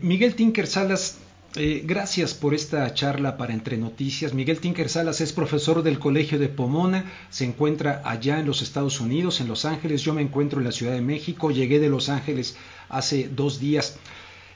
Miguel 0.00 0.36
Tinker 0.36 0.68
Salas, 0.68 1.18
eh, 1.56 1.82
gracias 1.84 2.32
por 2.32 2.54
esta 2.54 2.94
charla 2.94 3.36
para 3.36 3.52
Entre 3.52 3.76
Noticias. 3.76 4.32
Miguel 4.32 4.60
Tinker 4.60 4.88
Salas 4.88 5.20
es 5.20 5.32
profesor 5.32 5.82
del 5.82 5.98
Colegio 5.98 6.38
de 6.38 6.48
Pomona, 6.48 7.10
se 7.30 7.44
encuentra 7.44 8.00
allá 8.04 8.38
en 8.38 8.46
los 8.46 8.62
Estados 8.62 9.00
Unidos, 9.00 9.40
en 9.40 9.48
Los 9.48 9.64
Ángeles. 9.64 10.02
Yo 10.02 10.14
me 10.14 10.22
encuentro 10.22 10.60
en 10.60 10.66
la 10.66 10.70
Ciudad 10.70 10.92
de 10.92 11.00
México, 11.00 11.50
llegué 11.50 11.80
de 11.80 11.88
Los 11.88 12.10
Ángeles 12.10 12.56
hace 12.88 13.28
dos 13.28 13.58
días. 13.58 13.98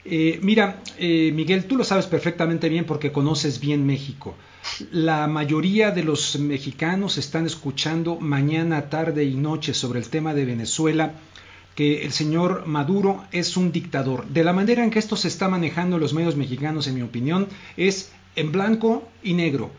Eh, 0.05 0.39
mira, 0.41 0.81
eh, 0.97 1.33
Miguel, 1.35 1.65
tú 1.65 1.75
lo 1.75 1.83
sabes 1.83 2.05
perfectamente 2.05 2.69
bien 2.69 2.85
porque 2.85 3.11
conoces 3.11 3.59
bien 3.59 3.85
México. 3.85 4.35
La 4.91 5.27
mayoría 5.27 5.91
de 5.91 6.03
los 6.03 6.39
mexicanos 6.39 7.17
están 7.17 7.45
escuchando 7.45 8.17
mañana, 8.17 8.89
tarde 8.89 9.25
y 9.25 9.33
noche 9.33 9.73
sobre 9.73 9.99
el 9.99 10.07
tema 10.07 10.33
de 10.33 10.45
Venezuela 10.45 11.15
que 11.75 12.03
el 12.05 12.11
señor 12.11 12.65
Maduro 12.65 13.23
es 13.31 13.57
un 13.57 13.71
dictador. 13.71 14.27
De 14.27 14.43
la 14.43 14.53
manera 14.53 14.83
en 14.83 14.91
que 14.91 14.99
esto 14.99 15.15
se 15.15 15.27
está 15.27 15.49
manejando 15.49 15.97
los 15.97 16.13
medios 16.13 16.35
mexicanos, 16.35 16.87
en 16.87 16.95
mi 16.95 17.01
opinión, 17.01 17.47
es 17.77 18.11
en 18.35 18.51
blanco 18.51 19.07
y 19.23 19.33
negro. 19.33 19.71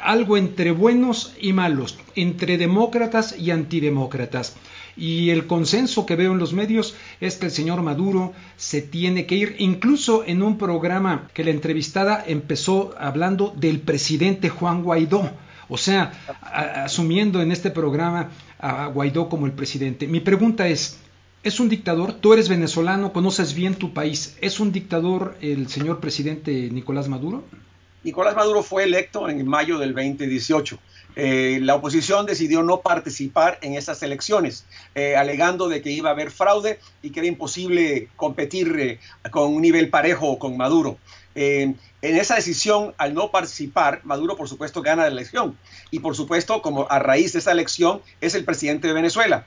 Algo 0.00 0.36
entre 0.36 0.72
buenos 0.72 1.34
y 1.40 1.52
malos, 1.52 1.98
entre 2.14 2.58
demócratas 2.58 3.38
y 3.38 3.50
antidemócratas. 3.50 4.56
Y 4.96 5.30
el 5.30 5.46
consenso 5.46 6.04
que 6.04 6.16
veo 6.16 6.32
en 6.32 6.38
los 6.38 6.52
medios 6.52 6.94
es 7.20 7.36
que 7.36 7.46
el 7.46 7.52
señor 7.52 7.82
Maduro 7.82 8.32
se 8.56 8.82
tiene 8.82 9.26
que 9.26 9.36
ir, 9.36 9.56
incluso 9.58 10.24
en 10.26 10.42
un 10.42 10.58
programa 10.58 11.28
que 11.32 11.44
la 11.44 11.50
entrevistada 11.50 12.22
empezó 12.26 12.94
hablando 12.98 13.54
del 13.56 13.80
presidente 13.80 14.50
Juan 14.50 14.82
Guaidó. 14.82 15.30
O 15.68 15.78
sea, 15.78 16.12
asumiendo 16.84 17.40
en 17.40 17.50
este 17.50 17.70
programa 17.70 18.28
a 18.58 18.86
Guaidó 18.88 19.30
como 19.30 19.46
el 19.46 19.52
presidente. 19.52 20.06
Mi 20.06 20.20
pregunta 20.20 20.68
es, 20.68 20.98
es 21.42 21.58
un 21.58 21.68
dictador, 21.68 22.12
tú 22.14 22.32
eres 22.32 22.48
venezolano, 22.48 23.12
conoces 23.12 23.54
bien 23.54 23.74
tu 23.74 23.92
país. 23.92 24.36
¿Es 24.40 24.60
un 24.60 24.70
dictador 24.70 25.36
el 25.40 25.68
señor 25.68 25.98
presidente 26.00 26.70
Nicolás 26.70 27.08
Maduro? 27.08 27.44
Nicolás 28.04 28.36
Maduro 28.36 28.62
fue 28.62 28.84
electo 28.84 29.28
en 29.28 29.46
mayo 29.46 29.78
del 29.78 29.92
2018. 29.94 30.78
Eh, 31.14 31.58
la 31.62 31.74
oposición 31.74 32.24
decidió 32.26 32.62
no 32.62 32.80
participar 32.80 33.58
en 33.62 33.74
esas 33.74 34.02
elecciones, 34.02 34.64
eh, 34.94 35.16
alegando 35.16 35.68
de 35.68 35.82
que 35.82 35.90
iba 35.90 36.08
a 36.08 36.12
haber 36.12 36.30
fraude 36.30 36.78
y 37.02 37.10
que 37.10 37.20
era 37.20 37.28
imposible 37.28 38.08
competir 38.16 38.74
eh, 38.78 38.98
con 39.30 39.52
un 39.54 39.62
nivel 39.62 39.90
parejo 39.90 40.38
con 40.38 40.56
Maduro. 40.56 40.98
en 41.34 41.78
esa 42.02 42.34
decisión, 42.34 42.94
al 42.98 43.14
no 43.14 43.30
participar, 43.30 44.00
Maduro 44.04 44.36
por 44.36 44.48
supuesto 44.48 44.82
gana 44.82 45.02
la 45.02 45.08
elección 45.08 45.56
y 45.90 46.00
por 46.00 46.14
supuesto, 46.14 46.60
como 46.60 46.86
a 46.90 46.98
raíz 46.98 47.32
de 47.32 47.38
esa 47.38 47.52
elección, 47.52 48.02
es 48.20 48.34
el 48.34 48.44
presidente 48.44 48.88
de 48.88 48.92
Venezuela. 48.92 49.46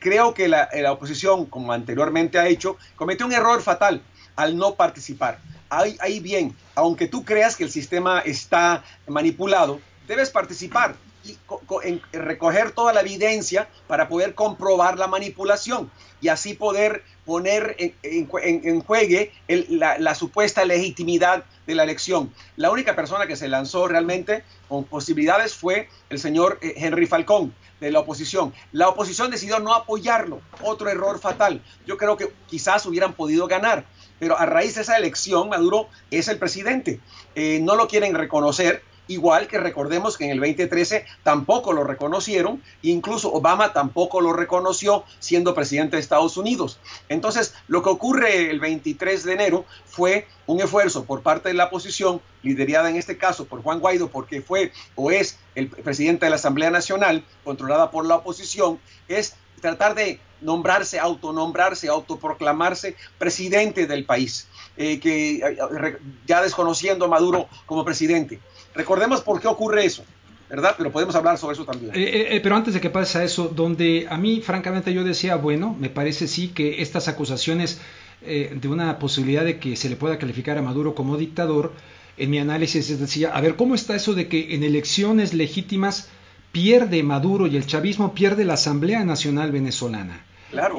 creo 0.00 0.34
que 0.34 0.48
la, 0.48 0.68
oposición, 0.92 1.46
como 1.46 1.72
anteriormente 1.72 2.38
ha 2.38 2.48
hecho, 2.48 2.76
cometió 2.96 3.24
un 3.24 3.32
error 3.32 3.62
fatal 3.62 4.02
al 4.36 4.56
no 4.56 4.74
participar. 4.74 5.38
Ahí, 5.70 5.96
ahí, 6.00 6.20
bien, 6.20 6.54
aunque 6.74 7.06
tú 7.06 7.24
creas 7.24 7.56
que 7.56 7.64
el 7.64 7.70
sistema 7.70 8.20
está 8.20 8.84
manipulado, 9.06 9.80
debes 10.06 10.30
participar 10.30 10.94
y 11.24 11.38
en 11.84 12.02
recoger 12.12 12.72
toda 12.72 12.92
la 12.92 13.00
evidencia 13.00 13.68
para 13.86 14.08
poder 14.08 14.34
comprobar 14.34 14.98
la 14.98 15.06
manipulación 15.06 15.90
y 16.20 16.28
así 16.28 16.54
poder 16.54 17.04
poner 17.24 17.76
en, 17.78 17.94
en, 18.02 19.78
la, 19.78 20.14
supuesta 20.14 20.64
legitimidad 20.64 21.44
de 21.66 21.74
la 21.74 21.84
elección. 21.84 22.32
La 22.56 22.70
única 22.70 22.96
persona 22.96 23.26
que 23.26 23.36
se 23.36 23.48
lanzó 23.48 23.86
realmente 23.86 24.44
con 24.68 24.84
posibilidades 24.84 25.54
fue 25.54 25.88
el 26.10 26.18
señor 26.18 26.58
eh, 26.62 26.74
Henry 26.76 27.06
Falcón 27.06 27.54
de 27.80 27.90
la 27.90 28.00
oposición. 28.00 28.52
La 28.72 28.88
oposición 28.88 29.30
decidió 29.30 29.58
no 29.58 29.74
apoyarlo, 29.74 30.40
otro 30.62 30.88
error 30.88 31.20
fatal. 31.20 31.62
Yo 31.86 31.96
creo 31.96 32.16
que 32.16 32.32
quizás 32.48 32.86
hubieran 32.86 33.14
podido 33.14 33.46
ganar, 33.48 33.84
pero 34.18 34.38
a 34.38 34.46
raíz 34.46 34.76
de 34.76 34.82
esa 34.82 34.96
elección 34.96 35.48
Maduro 35.48 35.88
es 36.10 36.28
el 36.28 36.38
presidente. 36.38 37.00
Eh, 37.34 37.58
no 37.60 37.74
lo 37.76 37.88
quieren 37.88 38.14
reconocer 38.14 38.82
igual 39.12 39.46
que 39.46 39.58
recordemos 39.58 40.16
que 40.16 40.24
en 40.24 40.30
el 40.30 40.40
2013 40.40 41.04
tampoco 41.22 41.72
lo 41.72 41.84
reconocieron, 41.84 42.62
incluso 42.82 43.32
Obama 43.32 43.72
tampoco 43.72 44.20
lo 44.20 44.32
reconoció 44.32 45.04
siendo 45.18 45.54
presidente 45.54 45.96
de 45.96 46.02
Estados 46.02 46.36
Unidos. 46.36 46.78
Entonces, 47.08 47.54
lo 47.68 47.82
que 47.82 47.90
ocurre 47.90 48.50
el 48.50 48.60
23 48.60 49.24
de 49.24 49.32
enero 49.32 49.64
fue 49.86 50.26
un 50.46 50.60
esfuerzo 50.60 51.04
por 51.04 51.22
parte 51.22 51.48
de 51.48 51.54
la 51.54 51.66
oposición, 51.66 52.20
liderada 52.42 52.90
en 52.90 52.96
este 52.96 53.16
caso 53.16 53.46
por 53.46 53.62
Juan 53.62 53.80
Guaidó, 53.80 54.08
porque 54.08 54.42
fue 54.42 54.72
o 54.94 55.10
es 55.10 55.38
el 55.54 55.68
presidente 55.68 56.26
de 56.26 56.30
la 56.30 56.36
Asamblea 56.36 56.70
Nacional, 56.70 57.24
controlada 57.44 57.90
por 57.90 58.06
la 58.06 58.16
oposición, 58.16 58.80
es 59.08 59.34
tratar 59.60 59.94
de 59.94 60.20
nombrarse, 60.42 60.98
autonombrarse, 60.98 61.88
autoproclamarse 61.88 62.96
presidente 63.16 63.86
del 63.86 64.04
país, 64.04 64.48
eh, 64.76 65.00
que 65.00 65.36
eh, 65.36 65.98
ya 66.26 66.42
desconociendo 66.42 67.06
a 67.06 67.08
Maduro 67.08 67.48
como 67.66 67.84
presidente. 67.84 68.40
Recordemos 68.74 69.20
por 69.20 69.40
qué 69.40 69.48
ocurre 69.48 69.84
eso. 69.84 70.04
¿verdad? 70.48 70.74
Pero 70.76 70.92
podemos 70.92 71.14
hablar 71.14 71.38
sobre 71.38 71.54
eso 71.54 71.64
también. 71.64 71.92
Eh, 71.94 72.38
pero 72.42 72.54
antes 72.54 72.74
de 72.74 72.80
que 72.80 72.90
pase 72.90 73.16
a 73.18 73.24
eso, 73.24 73.48
donde 73.48 74.06
a 74.10 74.18
mí, 74.18 74.42
francamente, 74.42 74.92
yo 74.92 75.02
decía, 75.02 75.36
bueno, 75.36 75.74
me 75.80 75.88
parece 75.88 76.28
sí 76.28 76.48
que 76.48 76.82
estas 76.82 77.08
acusaciones 77.08 77.80
de 78.20 78.68
una 78.68 78.98
posibilidad 78.98 79.44
de 79.44 79.58
que 79.58 79.74
se 79.76 79.88
le 79.88 79.96
pueda 79.96 80.18
calificar 80.18 80.58
a 80.58 80.62
Maduro 80.62 80.94
como 80.94 81.16
dictador, 81.16 81.72
en 82.16 82.30
mi 82.30 82.38
análisis 82.38 83.00
decía, 83.00 83.30
a 83.34 83.40
ver, 83.40 83.56
¿cómo 83.56 83.74
está 83.74 83.96
eso 83.96 84.14
de 84.14 84.28
que 84.28 84.54
en 84.54 84.62
elecciones 84.62 85.32
legítimas 85.34 86.08
pierde 86.52 87.02
Maduro 87.02 87.46
y 87.46 87.56
el 87.56 87.66
chavismo 87.66 88.14
pierde 88.14 88.44
la 88.44 88.54
Asamblea 88.54 89.04
Nacional 89.04 89.52
Venezolana? 89.52 90.24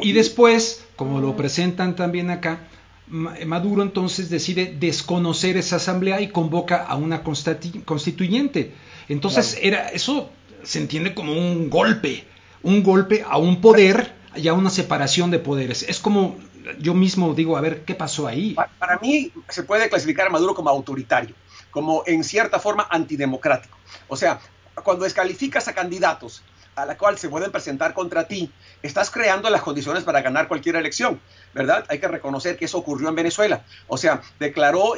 Y 0.03 0.11
después, 0.11 0.85
como 0.95 1.19
lo 1.19 1.35
presentan 1.35 1.95
también 1.95 2.29
acá, 2.29 2.59
Maduro 3.08 3.84
entonces 3.84 4.30
decide 4.30 4.75
desconocer 4.80 5.58
esa 5.58 5.75
asamblea 5.75 6.22
y 6.22 6.30
convoca 6.30 6.84
a 6.84 6.96
una 6.96 7.24
constituyente. 7.24 8.74
Entonces 9.09 9.58
era 9.62 9.90
eso 9.90 10.30
se 10.64 10.80
entiende 10.80 11.14
como 11.14 11.34
un 11.34 11.69
golpe, 11.69 12.25
un 12.62 12.84
golpe 12.84 13.24
a 13.28 13.38
un 13.38 13.62
poder 13.62 14.14
y 14.36 14.47
a 14.47 14.53
una 14.53 14.69
separación 14.69 15.30
de 15.31 15.40
poderes. 15.40 15.84
Es 15.84 16.00
como 16.00 16.38
yo 16.80 16.94
mismo 16.94 17.34
digo, 17.34 17.58
a 17.58 17.62
ver, 17.62 17.84
¿qué 17.84 17.94
pasó 17.94 18.28
ahí? 18.28 18.56
Para 18.80 18.97
mí 19.00 19.31
se 19.50 19.64
puede 19.64 19.90
clasificar 19.90 20.28
a 20.28 20.30
Maduro 20.30 20.56
como 20.56 20.70
autoritario, 20.70 21.35
como 21.72 22.03
en 22.06 22.24
cierta 22.24 22.59
forma 22.59 22.88
antidemocrático. 22.90 23.78
O 24.08 24.16
sea, 24.16 24.40
cuando 24.84 25.03
descalificas 25.03 25.68
a 25.68 25.74
candidatos 25.74 26.44
a 26.75 26.85
la 26.85 26.97
cual 26.97 27.17
se 27.17 27.29
pueden 27.29 27.51
presentar 27.51 27.94
contra 27.94 28.28
ti, 28.28 28.51
estás 28.81 29.09
creando 29.11 29.50
las 29.50 29.61
condiciones 29.61 30.03
para 30.03 30.22
ganar 30.22 30.47
cualquier 30.47 30.75
elección, 30.75 31.19
¿verdad? 31.53 31.85
Hay 31.89 32.00
que 32.00 32.07
reconocer 32.07 32.57
que 32.57 32.66
eso 32.66 32.78
ocurrió 32.78 33.09
en 33.09 33.16
Venezuela. 33.16 33.63
O 33.88 33.97
sea, 33.97 34.22
declaró 34.39 34.94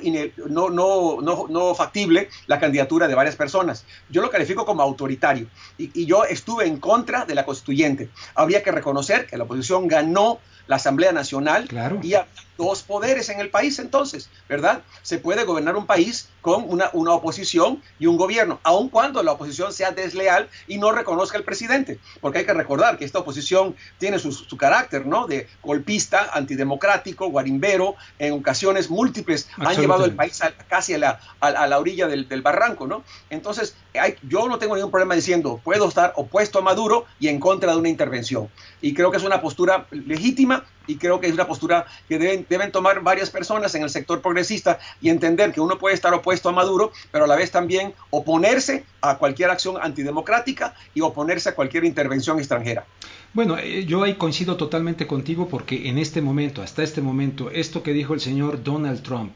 no, 0.47 0.69
no, 0.69 1.21
no, 1.21 1.45
no 1.49 1.75
factible 1.75 2.29
la 2.47 2.59
candidatura 2.59 3.07
de 3.07 3.15
varias 3.15 3.35
personas. 3.35 3.85
Yo 4.09 4.21
lo 4.21 4.29
califico 4.29 4.65
como 4.65 4.81
autoritario 4.81 5.47
y, 5.77 5.91
y 6.01 6.05
yo 6.05 6.25
estuve 6.25 6.65
en 6.65 6.79
contra 6.79 7.25
de 7.25 7.35
la 7.35 7.45
constituyente. 7.45 8.09
Habría 8.35 8.63
que 8.63 8.71
reconocer 8.71 9.27
que 9.27 9.37
la 9.37 9.43
oposición 9.43 9.87
ganó 9.87 10.39
la 10.67 10.77
Asamblea 10.77 11.11
Nacional 11.11 11.67
claro. 11.67 11.99
y 12.01 12.15
dos 12.57 12.83
poderes 12.83 13.29
en 13.29 13.39
el 13.39 13.49
país 13.49 13.79
entonces, 13.79 14.29
¿verdad? 14.47 14.83
Se 15.01 15.17
puede 15.17 15.43
gobernar 15.43 15.75
un 15.75 15.85
país 15.85 16.29
con 16.41 16.65
una, 16.67 16.89
una 16.93 17.13
oposición 17.13 17.81
y 17.97 18.05
un 18.05 18.17
gobierno, 18.17 18.59
aun 18.63 18.89
cuando 18.89 19.23
la 19.23 19.31
oposición 19.31 19.73
sea 19.73 19.91
desleal 19.91 20.47
y 20.67 20.77
no 20.77 20.91
reconozca 20.91 21.37
al 21.37 21.43
presidente, 21.43 21.99
porque 22.21 22.39
hay 22.39 22.45
que 22.45 22.53
recordar 22.53 22.97
que 22.97 23.05
esta 23.05 23.19
oposición 23.19 23.75
tiene 23.97 24.19
su, 24.19 24.31
su 24.31 24.55
carácter, 24.57 25.05
¿no? 25.05 25.27
De 25.27 25.47
golpista, 25.63 26.29
antidemocrático, 26.33 27.27
guarimbero, 27.29 27.95
en 28.19 28.33
ocasiones 28.33 28.89
múltiples 28.89 29.47
han 29.57 29.75
llevado 29.75 30.05
el 30.05 30.15
país 30.15 30.41
a, 30.43 30.51
casi 30.51 30.93
a 30.93 30.97
la, 30.99 31.19
a, 31.39 31.47
a 31.47 31.67
la 31.67 31.79
orilla 31.79 32.07
del, 32.07 32.27
del, 32.29 32.41
barranco, 32.41 32.85
¿no? 32.85 33.03
Entonces, 33.29 33.75
hay, 33.99 34.15
yo 34.21 34.47
no 34.47 34.59
tengo 34.59 34.75
ningún 34.75 34.91
problema 34.91 35.15
diciendo, 35.15 35.59
puedo 35.63 35.87
estar 35.87 36.13
opuesto 36.15 36.59
a 36.59 36.61
Maduro 36.61 37.05
y 37.19 37.27
en 37.29 37.39
contra 37.39 37.71
de 37.71 37.77
una 37.79 37.89
intervención. 37.89 38.49
Y 38.81 38.93
creo 38.93 39.09
que 39.09 39.17
es 39.17 39.23
una 39.23 39.41
postura 39.41 39.87
legítima 39.89 40.63
y 40.87 40.97
creo 40.97 41.19
que 41.19 41.27
es 41.27 41.33
una 41.33 41.47
postura 41.47 41.85
que 42.07 42.17
deben, 42.17 42.45
deben 42.49 42.71
tomar 42.71 43.01
varias 43.01 43.29
personas 43.29 43.73
en 43.75 43.83
el 43.83 43.89
sector 43.89 44.21
progresista 44.21 44.79
y 45.01 45.09
entender 45.09 45.51
que 45.51 45.61
uno 45.61 45.77
puede 45.77 45.95
estar 45.95 46.13
opuesto 46.13 46.49
a 46.49 46.51
Maduro, 46.51 46.91
pero 47.11 47.25
a 47.25 47.27
la 47.27 47.35
vez 47.35 47.51
también 47.51 47.93
oponerse 48.09 48.83
a 49.01 49.17
cualquier 49.17 49.49
acción 49.49 49.77
antidemocrática 49.81 50.73
y 50.93 51.01
oponerse 51.01 51.49
a 51.49 51.55
cualquier 51.55 51.85
intervención 51.85 52.39
extranjera. 52.39 52.85
Bueno, 53.33 53.57
eh, 53.57 53.85
yo 53.85 54.03
ahí 54.03 54.15
coincido 54.15 54.55
totalmente 54.55 55.07
contigo 55.07 55.47
porque 55.49 55.89
en 55.89 55.97
este 55.97 56.21
momento, 56.21 56.61
hasta 56.61 56.83
este 56.83 57.01
momento, 57.01 57.51
esto 57.51 57.83
que 57.83 57.91
dijo 57.91 58.13
el 58.13 58.21
señor 58.21 58.63
Donald 58.63 59.01
Trump 59.03 59.35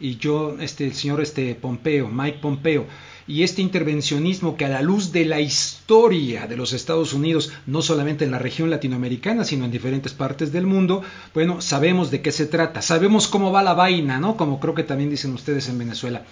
y 0.00 0.16
yo, 0.16 0.56
este, 0.60 0.86
el 0.86 0.94
señor 0.94 1.20
este 1.20 1.54
Pompeo, 1.54 2.08
Mike 2.08 2.38
Pompeo, 2.40 2.86
y 3.28 3.42
este 3.42 3.60
intervencionismo 3.60 4.56
que 4.56 4.66
a 4.66 4.68
la 4.68 4.82
luz 4.82 5.10
de 5.10 5.24
la 5.24 5.40
historia 5.40 6.46
de 6.46 6.56
los 6.56 6.72
Estados 6.72 7.12
Unidos, 7.12 7.52
no 7.66 7.82
solamente 7.82 8.24
en 8.24 8.30
la 8.30 8.38
región 8.38 8.70
latinoamericana, 8.70 9.44
sino 9.44 9.64
en 9.64 9.72
diferentes 9.72 10.12
partes 10.12 10.52
del 10.52 10.66
mundo, 10.66 11.02
bueno, 11.34 11.60
sabemos 11.60 12.10
de 12.10 12.22
qué 12.22 12.30
se 12.30 12.46
trata, 12.46 12.82
sabemos 12.82 13.26
cómo 13.26 13.50
va 13.50 13.64
la 13.64 13.74
vaina, 13.74 14.20
¿no? 14.20 14.36
Como 14.36 14.60
creo 14.60 14.74
que 14.74 14.84
también 14.84 15.10
dicen 15.10 15.34
ustedes 15.34 15.68
en 15.68 15.78
Venezuela. 15.78 16.24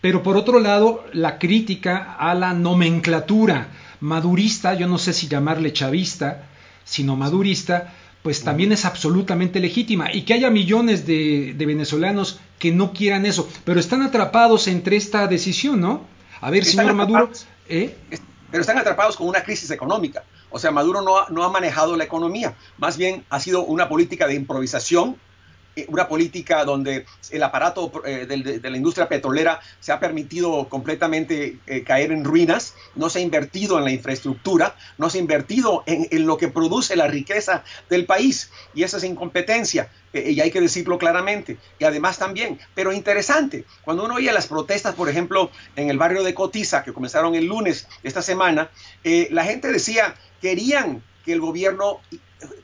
Pero 0.00 0.22
por 0.22 0.36
otro 0.36 0.58
lado, 0.58 1.04
la 1.12 1.38
crítica 1.38 2.16
a 2.18 2.34
la 2.34 2.52
nomenclatura 2.52 3.68
madurista, 4.00 4.74
yo 4.74 4.88
no 4.88 4.98
sé 4.98 5.12
si 5.12 5.28
llamarle 5.28 5.72
chavista, 5.72 6.48
sino 6.84 7.16
madurista, 7.16 7.94
pues 8.22 8.42
también 8.42 8.72
es 8.72 8.84
absolutamente 8.84 9.60
legítima. 9.60 10.12
Y 10.12 10.22
que 10.22 10.34
haya 10.34 10.50
millones 10.50 11.06
de, 11.06 11.54
de 11.56 11.66
venezolanos 11.66 12.40
que 12.58 12.72
no 12.72 12.92
quieran 12.92 13.24
eso, 13.24 13.48
pero 13.64 13.78
están 13.78 14.02
atrapados 14.02 14.66
entre 14.68 14.96
esta 14.96 15.26
decisión, 15.26 15.80
¿no? 15.80 16.13
A 16.44 16.50
ver, 16.50 16.62
señor 16.66 16.92
Maduro. 16.92 17.30
¿eh? 17.70 17.96
Pero 18.50 18.60
están 18.60 18.76
atrapados 18.76 19.16
con 19.16 19.26
una 19.26 19.42
crisis 19.42 19.70
económica. 19.70 20.24
O 20.50 20.58
sea, 20.58 20.70
Maduro 20.70 21.00
no 21.00 21.16
ha, 21.16 21.26
no 21.30 21.42
ha 21.42 21.48
manejado 21.48 21.96
la 21.96 22.04
economía, 22.04 22.54
más 22.76 22.98
bien 22.98 23.24
ha 23.30 23.40
sido 23.40 23.64
una 23.64 23.88
política 23.88 24.26
de 24.26 24.34
improvisación 24.34 25.16
una 25.88 26.08
política 26.08 26.64
donde 26.64 27.06
el 27.30 27.42
aparato 27.42 27.90
eh, 28.04 28.26
de, 28.26 28.70
la 28.70 28.76
industria 28.76 29.08
petrolera 29.08 29.60
se 29.80 29.92
ha 29.92 30.00
permitido 30.00 30.68
completamente 30.68 31.58
eh, 31.66 31.82
caer 31.82 32.12
en 32.12 32.24
ruinas, 32.24 32.74
no 32.94 33.10
se 33.10 33.18
ha 33.18 33.22
invertido 33.22 33.78
en 33.78 33.84
la 33.84 33.90
infraestructura, 33.90 34.76
no 34.98 35.10
se 35.10 35.18
ha 35.18 35.20
invertido 35.20 35.82
en, 35.86 36.26
lo 36.26 36.36
que 36.36 36.48
produce 36.48 36.96
la 36.96 37.06
riqueza 37.06 37.64
del 37.90 38.06
país 38.06 38.50
y 38.74 38.82
esa 38.82 38.98
es 38.98 39.04
incompetencia 39.04 39.90
y 40.12 40.40
hay 40.40 40.52
que 40.52 40.60
decirlo 40.60 40.96
claramente. 40.96 41.58
Y 41.80 41.84
además 41.84 42.18
también, 42.18 42.60
pero 42.74 42.92
interesante, 42.92 43.64
cuando 43.82 44.04
uno 44.04 44.14
oye 44.14 44.32
las 44.32 44.46
protestas, 44.46 44.94
por 44.94 45.08
ejemplo, 45.08 45.50
en 45.74 45.90
el 45.90 45.98
barrio 45.98 46.22
de 46.22 46.34
Cotiza, 46.34 46.84
que 46.84 46.92
comenzaron 46.92 47.34
el 47.34 47.46
lunes 47.46 47.88
esta 48.04 48.22
semana, 48.22 48.70
la 49.02 49.44
gente 49.44 49.72
decía, 49.72 50.14
querían 50.40 51.02
que 51.24 51.32
el 51.32 51.40
gobierno 51.40 52.00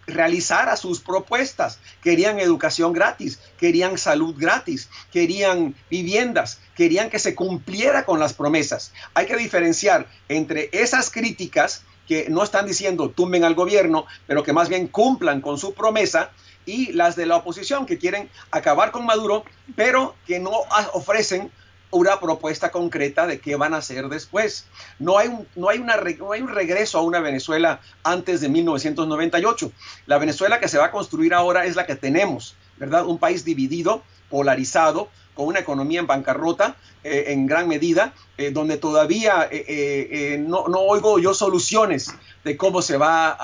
realizara 0.06 0.76
sus 0.76 1.00
propuestas. 1.00 1.78
Querían 2.02 2.38
educación 2.40 2.92
gratis, 2.92 3.40
querían 3.58 3.98
salud 3.98 4.34
gratis, 4.38 4.88
querían 5.12 5.74
viviendas, 5.90 6.60
querían 6.76 7.10
que 7.10 7.18
se 7.18 7.34
cumpliera 7.34 8.04
con 8.04 8.20
las 8.20 8.34
promesas. 8.34 8.92
Hay 9.14 9.26
que 9.26 9.36
diferenciar 9.36 10.06
entre 10.28 10.70
esas 10.72 11.10
críticas 11.10 11.82
que 12.06 12.28
no 12.28 12.42
están 12.42 12.66
diciendo 12.66 13.10
tumben 13.10 13.44
al 13.44 13.54
gobierno, 13.54 14.06
pero 14.26 14.42
que 14.42 14.52
más 14.52 14.68
bien 14.68 14.88
cumplan 14.88 15.40
con 15.40 15.58
su 15.58 15.74
promesa, 15.74 16.30
y 16.66 16.92
las 16.92 17.16
de 17.16 17.26
la 17.26 17.36
oposición 17.36 17.86
que 17.86 17.98
quieren 17.98 18.28
acabar 18.50 18.90
con 18.90 19.06
Maduro, 19.06 19.44
pero 19.76 20.14
que 20.26 20.38
no 20.38 20.50
ofrecen 20.92 21.50
una 21.90 22.20
propuesta 22.20 22.70
concreta 22.70 23.26
de 23.26 23.40
qué 23.40 23.56
van 23.56 23.74
a 23.74 23.78
hacer 23.78 24.08
después. 24.08 24.66
No 24.98 25.18
hay, 25.18 25.28
un, 25.28 25.46
no, 25.56 25.68
hay 25.68 25.78
no 25.78 26.32
hay 26.32 26.42
un 26.42 26.48
regreso 26.48 26.98
a 26.98 27.02
una 27.02 27.20
Venezuela 27.20 27.80
antes 28.02 28.40
de 28.40 28.48
1998. 28.48 29.72
La 30.06 30.18
Venezuela 30.18 30.60
que 30.60 30.68
se 30.68 30.78
va 30.78 30.86
a 30.86 30.90
construir 30.90 31.34
ahora 31.34 31.64
es 31.64 31.76
la 31.76 31.86
que 31.86 31.96
tenemos, 31.96 32.54
¿verdad? 32.78 33.06
Un 33.06 33.18
país 33.18 33.44
dividido, 33.44 34.02
polarizado, 34.28 35.08
con 35.34 35.46
una 35.46 35.60
economía 35.60 36.00
en 36.00 36.06
bancarrota 36.06 36.76
eh, 37.02 37.26
en 37.28 37.46
gran 37.46 37.66
medida, 37.66 38.12
eh, 38.36 38.50
donde 38.50 38.76
todavía 38.76 39.48
eh, 39.50 40.42
no, 40.46 40.68
no, 40.68 40.80
oigo 40.80 41.18
yo 41.18 41.34
soluciones 41.34 42.14
de 42.44 42.56
cómo 42.56 42.82
se 42.82 42.96
va 42.96 43.36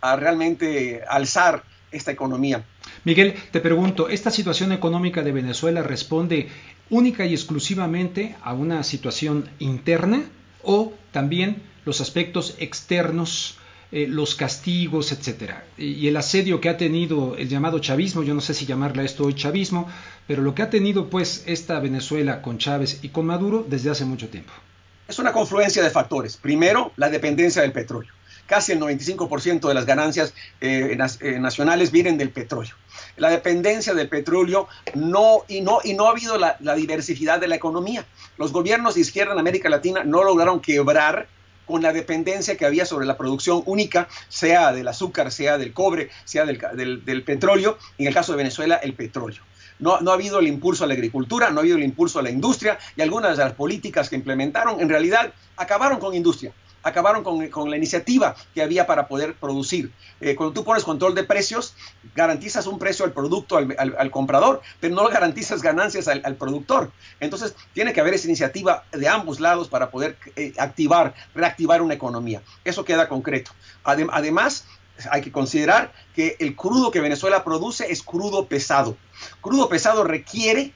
a 0.00 0.16
realmente 0.16 1.02
alzar 1.08 1.64
esta 1.90 2.12
economía. 2.12 2.64
Miguel, 3.04 3.34
te 3.50 3.60
pregunto, 3.60 4.08
¿esta 4.08 4.30
situación 4.30 4.72
económica 4.72 5.22
de 5.22 5.32
Venezuela 5.32 5.82
responde 5.82 6.48
única 6.90 7.26
y 7.26 7.34
exclusivamente 7.34 8.36
a 8.42 8.52
una 8.54 8.82
situación 8.82 9.48
interna 9.58 10.24
o 10.62 10.92
también 11.12 11.62
los 11.84 12.00
aspectos 12.00 12.56
externos, 12.58 13.56
eh, 13.92 14.06
los 14.08 14.34
castigos, 14.34 15.12
etcétera. 15.12 15.64
Y, 15.78 16.08
el 16.08 16.16
asedio 16.16 16.60
que 16.60 16.68
ha 16.68 16.76
tenido 16.76 17.36
el 17.36 17.48
llamado 17.48 17.78
chavismo, 17.78 18.22
yo 18.22 18.34
no 18.34 18.40
sé 18.40 18.54
si 18.54 18.66
llamarla 18.66 19.04
esto 19.04 19.24
hoy 19.24 19.34
chavismo, 19.34 19.88
pero 20.26 20.42
lo 20.42 20.54
que 20.54 20.62
ha 20.62 20.70
tenido 20.70 21.08
pues 21.08 21.44
esta 21.46 21.78
Venezuela 21.78 22.42
con 22.42 22.58
Chávez 22.58 22.98
y 23.02 23.10
con 23.10 23.26
Maduro 23.26 23.64
desde 23.68 23.90
hace 23.90 24.04
mucho 24.04 24.28
tiempo. 24.28 24.52
Es 25.06 25.20
una 25.20 25.32
confluencia 25.32 25.84
de 25.84 25.90
factores. 25.90 26.36
Primero, 26.36 26.92
la 26.96 27.08
dependencia 27.08 27.62
del 27.62 27.72
petróleo. 27.72 28.15
Casi 28.46 28.72
el 28.72 28.80
95% 28.80 29.68
de 29.68 29.74
las 29.74 29.86
ganancias 29.86 30.34
eh, 30.60 30.96
eh, 31.20 31.38
nacionales 31.38 31.90
vienen 31.90 32.16
del 32.16 32.30
petróleo 32.30 32.74
la 33.16 33.30
dependencia 33.30 33.94
del 33.94 34.08
petróleo 34.08 34.68
no, 34.94 35.44
y, 35.48 35.60
no, 35.60 35.78
no 35.84 36.06
ha 36.06 36.10
habido 36.10 36.38
la, 36.38 36.56
diversidad 36.76 37.40
de 37.40 37.48
la 37.48 37.56
economía. 37.56 38.04
Los 38.38 38.52
gobiernos 38.52 38.94
de 38.94 39.00
izquierda 39.00 39.32
en 39.32 39.38
América 39.38 39.68
Latina 39.68 40.04
no 40.04 40.22
lograron 40.24 40.60
quebrar 40.60 41.28
con 41.66 41.82
la 41.82 41.92
dependencia 41.92 42.56
que 42.56 42.64
había 42.64 42.86
sobre 42.86 43.06
la 43.06 43.16
producción 43.16 43.62
única, 43.66 44.08
sea 44.28 44.72
del 44.72 44.86
azúcar, 44.86 45.32
sea 45.32 45.58
del 45.58 45.72
cobre, 45.72 46.10
sea 46.24 46.44
del, 46.46 47.22
petróleo, 47.24 47.76
en 47.98 48.06
el 48.06 48.14
caso 48.14 48.32
de 48.32 48.38
Venezuela, 48.38 48.76
el 48.76 48.94
petróleo. 48.94 49.42
No, 49.78 50.00
no, 50.00 50.12
ha 50.12 50.14
habido 50.14 50.38
el 50.38 50.46
impulso 50.46 50.84
a 50.84 50.86
la 50.86 50.94
agricultura, 50.94 51.50
no 51.50 51.58
ha 51.58 51.60
habido 51.60 51.76
el 51.76 51.82
impulso 51.82 52.18
a 52.18 52.22
la 52.22 52.30
industria 52.30 52.78
y 52.94 53.02
algunas 53.02 53.36
de 53.36 53.44
las 53.44 53.52
políticas 53.54 54.08
que 54.08 54.16
implementaron 54.16 54.80
en 54.80 54.88
realidad 54.88 55.34
acabaron 55.56 55.98
con 55.98 56.14
industria 56.14 56.52
acabaron 56.86 57.24
con, 57.24 57.70
la 57.70 57.76
iniciativa 57.76 58.36
que 58.54 58.62
había 58.62 58.86
para 58.86 59.08
poder 59.08 59.34
producir. 59.34 59.92
Eh, 60.20 60.36
cuando 60.36 60.52
tú 60.52 60.64
pones 60.64 60.84
control 60.84 61.14
de 61.14 61.24
precios, 61.24 61.74
garantizas 62.14 62.66
un 62.66 62.78
precio 62.78 63.04
al 63.04 63.12
producto, 63.12 63.56
al, 63.56 64.10
comprador, 64.12 64.62
pero 64.78 64.94
no 64.94 65.08
garantizas 65.08 65.62
ganancias 65.62 66.06
al, 66.06 66.36
productor. 66.36 66.92
Entonces, 67.18 67.56
tiene 67.72 67.92
que 67.92 68.00
haber 68.00 68.14
esa 68.14 68.28
iniciativa 68.28 68.84
de 68.92 69.08
ambos 69.08 69.40
lados 69.40 69.68
para 69.68 69.90
poder 69.90 70.16
eh, 70.36 70.52
activar, 70.58 71.14
reactivar 71.34 71.82
una 71.82 71.94
economía. 71.94 72.40
Eso 72.64 72.84
queda 72.84 73.08
concreto. 73.08 73.50
además, 73.84 74.64
hay 75.10 75.22
que 75.22 75.32
considerar 75.32 75.92
que 76.14 76.36
el 76.38 76.54
crudo 76.54 76.90
que 76.90 77.00
Venezuela 77.00 77.42
produce 77.42 77.90
es 77.90 78.02
crudo 78.02 78.46
pesado. 78.46 78.96
Crudo 79.40 79.68
pesado 79.68 80.04
requiere 80.04 80.72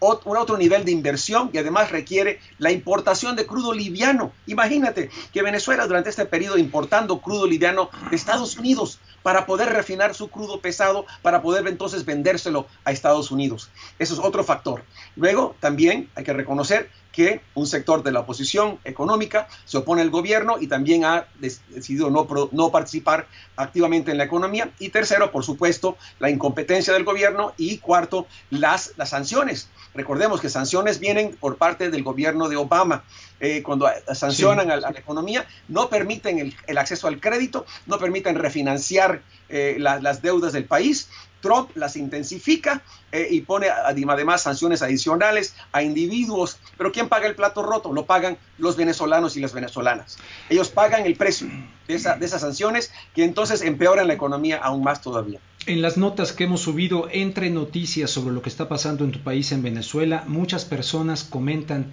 un 0.00 0.36
otro 0.36 0.56
nivel 0.56 0.84
de 0.84 0.92
inversión 0.92 1.50
y 1.52 1.58
además 1.58 1.90
requiere 1.90 2.40
la 2.58 2.70
importación 2.70 3.36
de 3.36 3.46
crudo 3.46 3.72
liviano. 3.72 4.32
Imagínate 4.46 5.10
que 5.32 5.42
Venezuela 5.42 5.86
durante 5.86 6.10
este 6.10 6.26
periodo 6.26 6.58
importando 6.58 7.20
crudo 7.20 7.46
liviano 7.46 7.90
de 8.10 8.16
Estados 8.16 8.56
Unidos 8.56 9.00
para 9.22 9.46
poder 9.46 9.70
refinar 9.70 10.14
su 10.14 10.28
crudo 10.28 10.60
pesado, 10.60 11.04
para 11.22 11.42
poder 11.42 11.66
entonces 11.66 12.04
vendérselo 12.04 12.66
a 12.84 12.92
Estados 12.92 13.30
Unidos. 13.30 13.70
Eso 13.98 14.14
es 14.14 14.20
otro 14.20 14.44
factor. 14.44 14.84
Luego, 15.16 15.56
también 15.60 16.08
hay 16.14 16.24
que 16.24 16.32
reconocer 16.32 16.90
que 17.18 17.40
un 17.54 17.66
sector 17.66 18.04
de 18.04 18.12
la 18.12 18.20
oposición 18.20 18.78
económica 18.84 19.48
se 19.64 19.76
opone 19.76 20.02
al 20.02 20.10
gobierno 20.10 20.54
y 20.60 20.68
también 20.68 21.04
ha 21.04 21.26
decidido 21.40 22.10
no, 22.10 22.28
no 22.52 22.70
participar 22.70 23.26
activamente 23.56 24.12
en 24.12 24.18
la 24.18 24.24
economía. 24.24 24.70
Y 24.78 24.90
tercero, 24.90 25.32
por 25.32 25.42
supuesto, 25.42 25.96
la 26.20 26.30
incompetencia 26.30 26.92
del 26.92 27.02
gobierno. 27.02 27.54
Y 27.56 27.78
cuarto, 27.78 28.28
las, 28.50 28.92
las 28.96 29.08
sanciones. 29.08 29.68
Recordemos 29.94 30.40
que 30.40 30.48
sanciones 30.48 31.00
vienen 31.00 31.36
por 31.40 31.56
parte 31.56 31.90
del 31.90 32.04
gobierno 32.04 32.48
de 32.48 32.54
Obama. 32.54 33.02
Eh, 33.40 33.62
cuando 33.62 33.88
sancionan 34.12 34.70
a, 34.70 34.76
la 34.76 34.90
economía, 34.90 35.46
no 35.68 35.88
permiten 35.88 36.54
el, 36.66 36.78
acceso 36.78 37.06
al 37.06 37.20
crédito, 37.20 37.66
no 37.86 37.98
permiten 37.98 38.34
refinanciar 38.34 39.22
eh, 39.48 39.76
las 39.78 40.22
deudas 40.22 40.52
del 40.52 40.64
país 40.64 41.08
Trump 41.40 41.70
las 41.74 41.96
intensifica 41.96 42.82
eh, 43.12 43.28
y 43.30 43.40
pone 43.42 43.68
además 43.68 44.42
sanciones 44.42 44.82
adicionales 44.82 45.54
a 45.72 45.82
individuos. 45.82 46.58
Pero 46.76 46.92
¿quién 46.92 47.08
paga 47.08 47.26
el 47.26 47.34
plato 47.34 47.62
roto? 47.62 47.92
Lo 47.92 48.06
pagan 48.06 48.38
los 48.58 48.76
venezolanos 48.76 49.36
y 49.36 49.40
las 49.40 49.52
venezolanas. 49.52 50.18
Ellos 50.48 50.68
pagan 50.68 51.06
el 51.06 51.16
precio 51.16 51.48
de, 51.86 51.98
de 51.98 52.26
esas 52.26 52.40
sanciones 52.40 52.92
que 53.14 53.24
entonces 53.24 53.62
empeoran 53.62 54.08
la 54.08 54.14
economía 54.14 54.58
aún 54.58 54.82
más 54.82 55.00
todavía. 55.00 55.40
En 55.66 55.82
las 55.82 55.96
notas 55.96 56.32
que 56.32 56.44
hemos 56.44 56.62
subido 56.62 57.08
entre 57.10 57.50
noticias 57.50 58.10
sobre 58.10 58.34
lo 58.34 58.42
que 58.42 58.48
está 58.48 58.68
pasando 58.68 59.04
en 59.04 59.12
tu 59.12 59.22
país, 59.22 59.52
en 59.52 59.62
Venezuela, 59.62 60.24
muchas 60.26 60.64
personas 60.64 61.24
comentan 61.24 61.92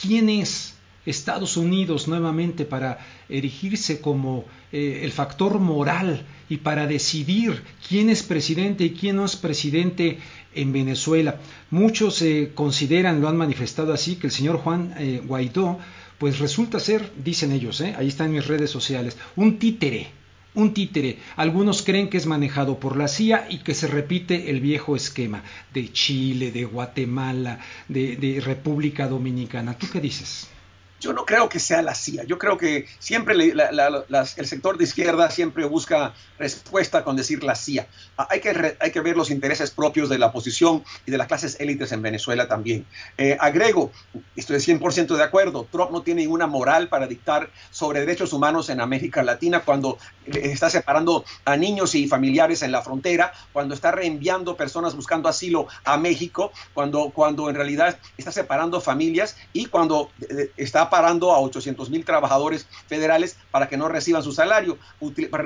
quién 0.00 0.28
es 0.28 0.74
Estados 1.06 1.56
Unidos 1.56 2.08
nuevamente 2.08 2.64
para 2.64 2.98
erigirse 3.28 4.00
como 4.00 4.44
eh, 4.72 5.00
el 5.02 5.12
factor 5.12 5.58
moral 5.58 6.26
y 6.48 6.58
para 6.58 6.86
decidir 6.86 7.62
quién 7.88 8.10
es 8.10 8.22
presidente 8.22 8.84
y 8.84 8.90
quién 8.90 9.16
no 9.16 9.24
es 9.24 9.36
presidente 9.36 10.18
en 10.54 10.72
Venezuela. 10.72 11.40
Muchos 11.70 12.20
eh, 12.22 12.52
consideran, 12.54 13.20
lo 13.20 13.28
han 13.28 13.36
manifestado 13.36 13.92
así, 13.92 14.16
que 14.16 14.26
el 14.26 14.32
señor 14.32 14.58
Juan 14.58 14.94
eh, 14.98 15.22
Guaidó, 15.24 15.78
pues 16.18 16.38
resulta 16.38 16.78
ser, 16.80 17.10
dicen 17.24 17.52
ellos, 17.52 17.80
ahí 17.80 18.08
está 18.08 18.26
en 18.26 18.32
mis 18.32 18.46
redes 18.46 18.70
sociales, 18.70 19.16
un 19.36 19.58
títere, 19.58 20.08
un 20.54 20.74
títere. 20.74 21.16
Algunos 21.36 21.82
creen 21.82 22.10
que 22.10 22.18
es 22.18 22.26
manejado 22.26 22.78
por 22.78 22.98
la 22.98 23.08
CIA 23.08 23.46
y 23.48 23.58
que 23.58 23.74
se 23.74 23.86
repite 23.86 24.50
el 24.50 24.60
viejo 24.60 24.96
esquema 24.96 25.42
de 25.72 25.90
Chile, 25.90 26.52
de 26.52 26.66
Guatemala, 26.66 27.60
de 27.88 28.42
República 28.44 29.08
Dominicana. 29.08 29.78
¿Tú 29.78 29.86
qué 29.90 30.00
dices? 30.00 30.50
Yo 31.00 31.12
no 31.12 31.24
creo 31.24 31.48
que 31.48 31.58
sea 31.58 31.82
la 31.82 31.94
CIA. 31.94 32.24
Yo 32.24 32.38
creo 32.38 32.58
que 32.58 32.86
siempre 32.98 33.34
el 33.34 34.46
sector 34.46 34.76
de 34.76 34.84
izquierda 34.84 35.30
siempre 35.30 35.64
busca 35.64 36.14
respuesta 36.38 37.04
con 37.04 37.16
decir 37.16 37.42
la 37.42 37.54
CIA. 37.54 37.88
Ah, 38.18 38.28
hay 38.30 38.40
que, 38.40 38.76
hay 38.78 38.90
que 38.90 39.00
ver 39.00 39.16
los 39.16 39.30
intereses 39.30 39.70
propios 39.70 40.08
de 40.10 40.18
la 40.18 40.26
oposición 40.26 40.84
y 41.06 41.10
de 41.10 41.18
las 41.18 41.26
clases 41.26 41.58
élites 41.58 41.92
en 41.92 42.02
Venezuela 42.02 42.48
también. 42.48 42.86
Eh, 43.16 43.36
agrego, 43.40 43.90
estoy 44.36 44.56
100% 44.56 45.16
de 45.16 45.22
acuerdo, 45.22 45.66
Trump 45.70 45.90
no 45.90 46.02
tiene 46.02 46.22
ninguna 46.22 46.46
moral 46.46 46.88
para 46.88 47.06
dictar 47.06 47.50
sobre 47.70 48.00
derechos 48.00 48.32
humanos 48.32 48.68
en 48.68 48.80
América 48.80 49.22
Latina 49.22 49.60
cuando 49.60 49.98
está 50.26 50.68
separando 50.68 51.24
a 51.44 51.56
niños 51.56 51.94
y 51.94 52.06
familiares 52.06 52.62
en 52.62 52.72
la 52.72 52.82
frontera, 52.82 53.32
cuando 53.52 53.74
está 53.74 53.90
reenviando 53.90 54.56
personas 54.56 54.94
buscando 54.94 55.28
asilo 55.28 55.66
a 55.84 55.96
México, 55.96 56.52
cuando, 56.74 57.10
cuando 57.10 57.48
en 57.48 57.56
realidad 57.56 57.98
está 58.16 58.32
separando 58.32 58.80
familias 58.80 59.36
y 59.52 59.66
cuando 59.66 60.10
eh, 60.28 60.50
está 60.56 60.89
acaparando 60.90 61.32
a 61.32 61.38
800 61.38 61.88
mil 61.88 62.04
trabajadores 62.04 62.66
federales 62.88 63.36
para 63.52 63.68
que 63.68 63.76
no 63.76 63.88
reciban 63.88 64.24
su 64.24 64.32
salario, 64.32 64.76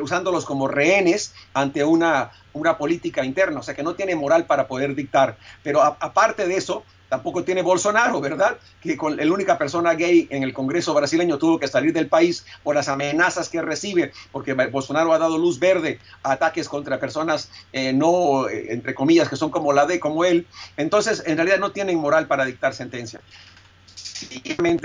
usándolos 0.00 0.46
como 0.46 0.68
rehenes 0.68 1.34
ante 1.52 1.84
una, 1.84 2.30
una 2.54 2.78
política 2.78 3.22
interna, 3.22 3.60
o 3.60 3.62
sea 3.62 3.74
que 3.74 3.82
no 3.82 3.94
tiene 3.94 4.16
moral 4.16 4.46
para 4.46 4.66
poder 4.66 4.94
dictar. 4.94 5.36
Pero 5.62 5.82
aparte 5.82 6.48
de 6.48 6.56
eso, 6.56 6.82
tampoco 7.10 7.44
tiene 7.44 7.60
Bolsonaro, 7.60 8.22
¿verdad? 8.22 8.56
Que 8.80 8.96
con 8.96 9.18
la 9.18 9.30
única 9.30 9.58
persona 9.58 9.92
gay 9.92 10.26
en 10.30 10.42
el 10.42 10.54
Congreso 10.54 10.94
brasileño 10.94 11.36
tuvo 11.36 11.58
que 11.58 11.68
salir 11.68 11.92
del 11.92 12.08
país 12.08 12.46
por 12.62 12.74
las 12.74 12.88
amenazas 12.88 13.50
que 13.50 13.60
recibe, 13.60 14.12
porque 14.32 14.54
Bolsonaro 14.54 15.12
ha 15.12 15.18
dado 15.18 15.36
luz 15.36 15.58
verde 15.58 15.98
a 16.22 16.32
ataques 16.32 16.70
contra 16.70 16.98
personas 16.98 17.50
eh, 17.72 17.92
no, 17.92 18.48
eh, 18.48 18.72
entre 18.72 18.94
comillas, 18.94 19.28
que 19.28 19.36
son 19.36 19.50
como 19.50 19.74
la 19.74 19.84
de, 19.84 20.00
como 20.00 20.24
él. 20.24 20.46
Entonces, 20.78 21.22
en 21.26 21.36
realidad 21.36 21.58
no 21.58 21.70
tienen 21.70 21.98
moral 21.98 22.26
para 22.26 22.46
dictar 22.46 22.74
sentencia. 22.74 23.20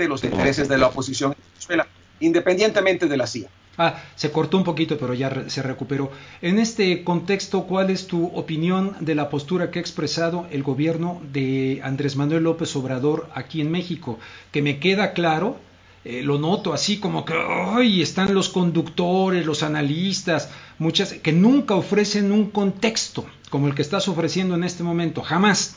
Los 0.08 0.24
intereses 0.24 0.68
de 0.68 0.78
la 0.78 0.88
oposición 0.88 1.32
en 1.32 1.38
Venezuela, 1.52 1.86
independientemente 2.20 3.06
de 3.06 3.16
la 3.16 3.26
CIA. 3.26 3.48
Ah, 3.78 4.02
se 4.14 4.30
cortó 4.30 4.58
un 4.58 4.64
poquito, 4.64 4.98
pero 4.98 5.14
ya 5.14 5.48
se 5.48 5.62
recuperó. 5.62 6.10
En 6.42 6.58
este 6.58 7.04
contexto, 7.04 7.62
¿cuál 7.62 7.90
es 7.90 8.06
tu 8.06 8.26
opinión 8.26 8.96
de 9.00 9.14
la 9.14 9.30
postura 9.30 9.70
que 9.70 9.78
ha 9.78 9.82
expresado 9.82 10.46
el 10.50 10.62
gobierno 10.62 11.22
de 11.32 11.80
Andrés 11.82 12.16
Manuel 12.16 12.42
López 12.42 12.74
Obrador 12.76 13.30
aquí 13.34 13.60
en 13.60 13.70
México? 13.70 14.18
Que 14.50 14.60
me 14.60 14.80
queda 14.80 15.12
claro, 15.12 15.56
eh, 16.04 16.22
lo 16.22 16.38
noto 16.38 16.72
así 16.72 16.98
como 16.98 17.24
que 17.24 17.34
¡ay! 17.34 18.02
están 18.02 18.34
los 18.34 18.48
conductores, 18.48 19.46
los 19.46 19.62
analistas, 19.62 20.50
muchas 20.78 21.14
que 21.14 21.32
nunca 21.32 21.74
ofrecen 21.74 22.32
un 22.32 22.50
contexto 22.50 23.24
como 23.48 23.66
el 23.66 23.74
que 23.74 23.82
estás 23.82 24.08
ofreciendo 24.08 24.54
en 24.54 24.64
este 24.64 24.82
momento, 24.82 25.22
jamás 25.22 25.76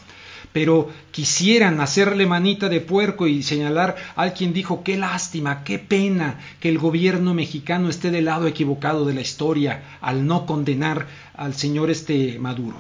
pero 0.54 0.90
quisieran 1.12 1.82
hacerle 1.82 2.28
manita 2.28 2.70
de 2.70 2.80
puerco 2.80 3.28
y 3.28 3.44
señalar 3.44 3.96
a 4.16 4.30
quien 4.30 4.54
dijo 4.54 4.84
qué 4.84 4.96
lástima, 4.96 5.64
qué 5.64 5.80
pena 5.80 6.40
que 6.60 6.70
el 6.70 6.78
gobierno 6.78 7.34
mexicano 7.34 7.90
esté 7.90 8.12
del 8.12 8.26
lado 8.26 8.48
equivocado 8.48 9.04
de 9.06 9.16
la 9.16 9.22
historia 9.22 9.84
al 10.00 10.26
no 10.26 10.46
condenar 10.46 11.08
al 11.36 11.56
señor 11.56 11.90
este 11.90 12.38
Maduro. 12.40 12.78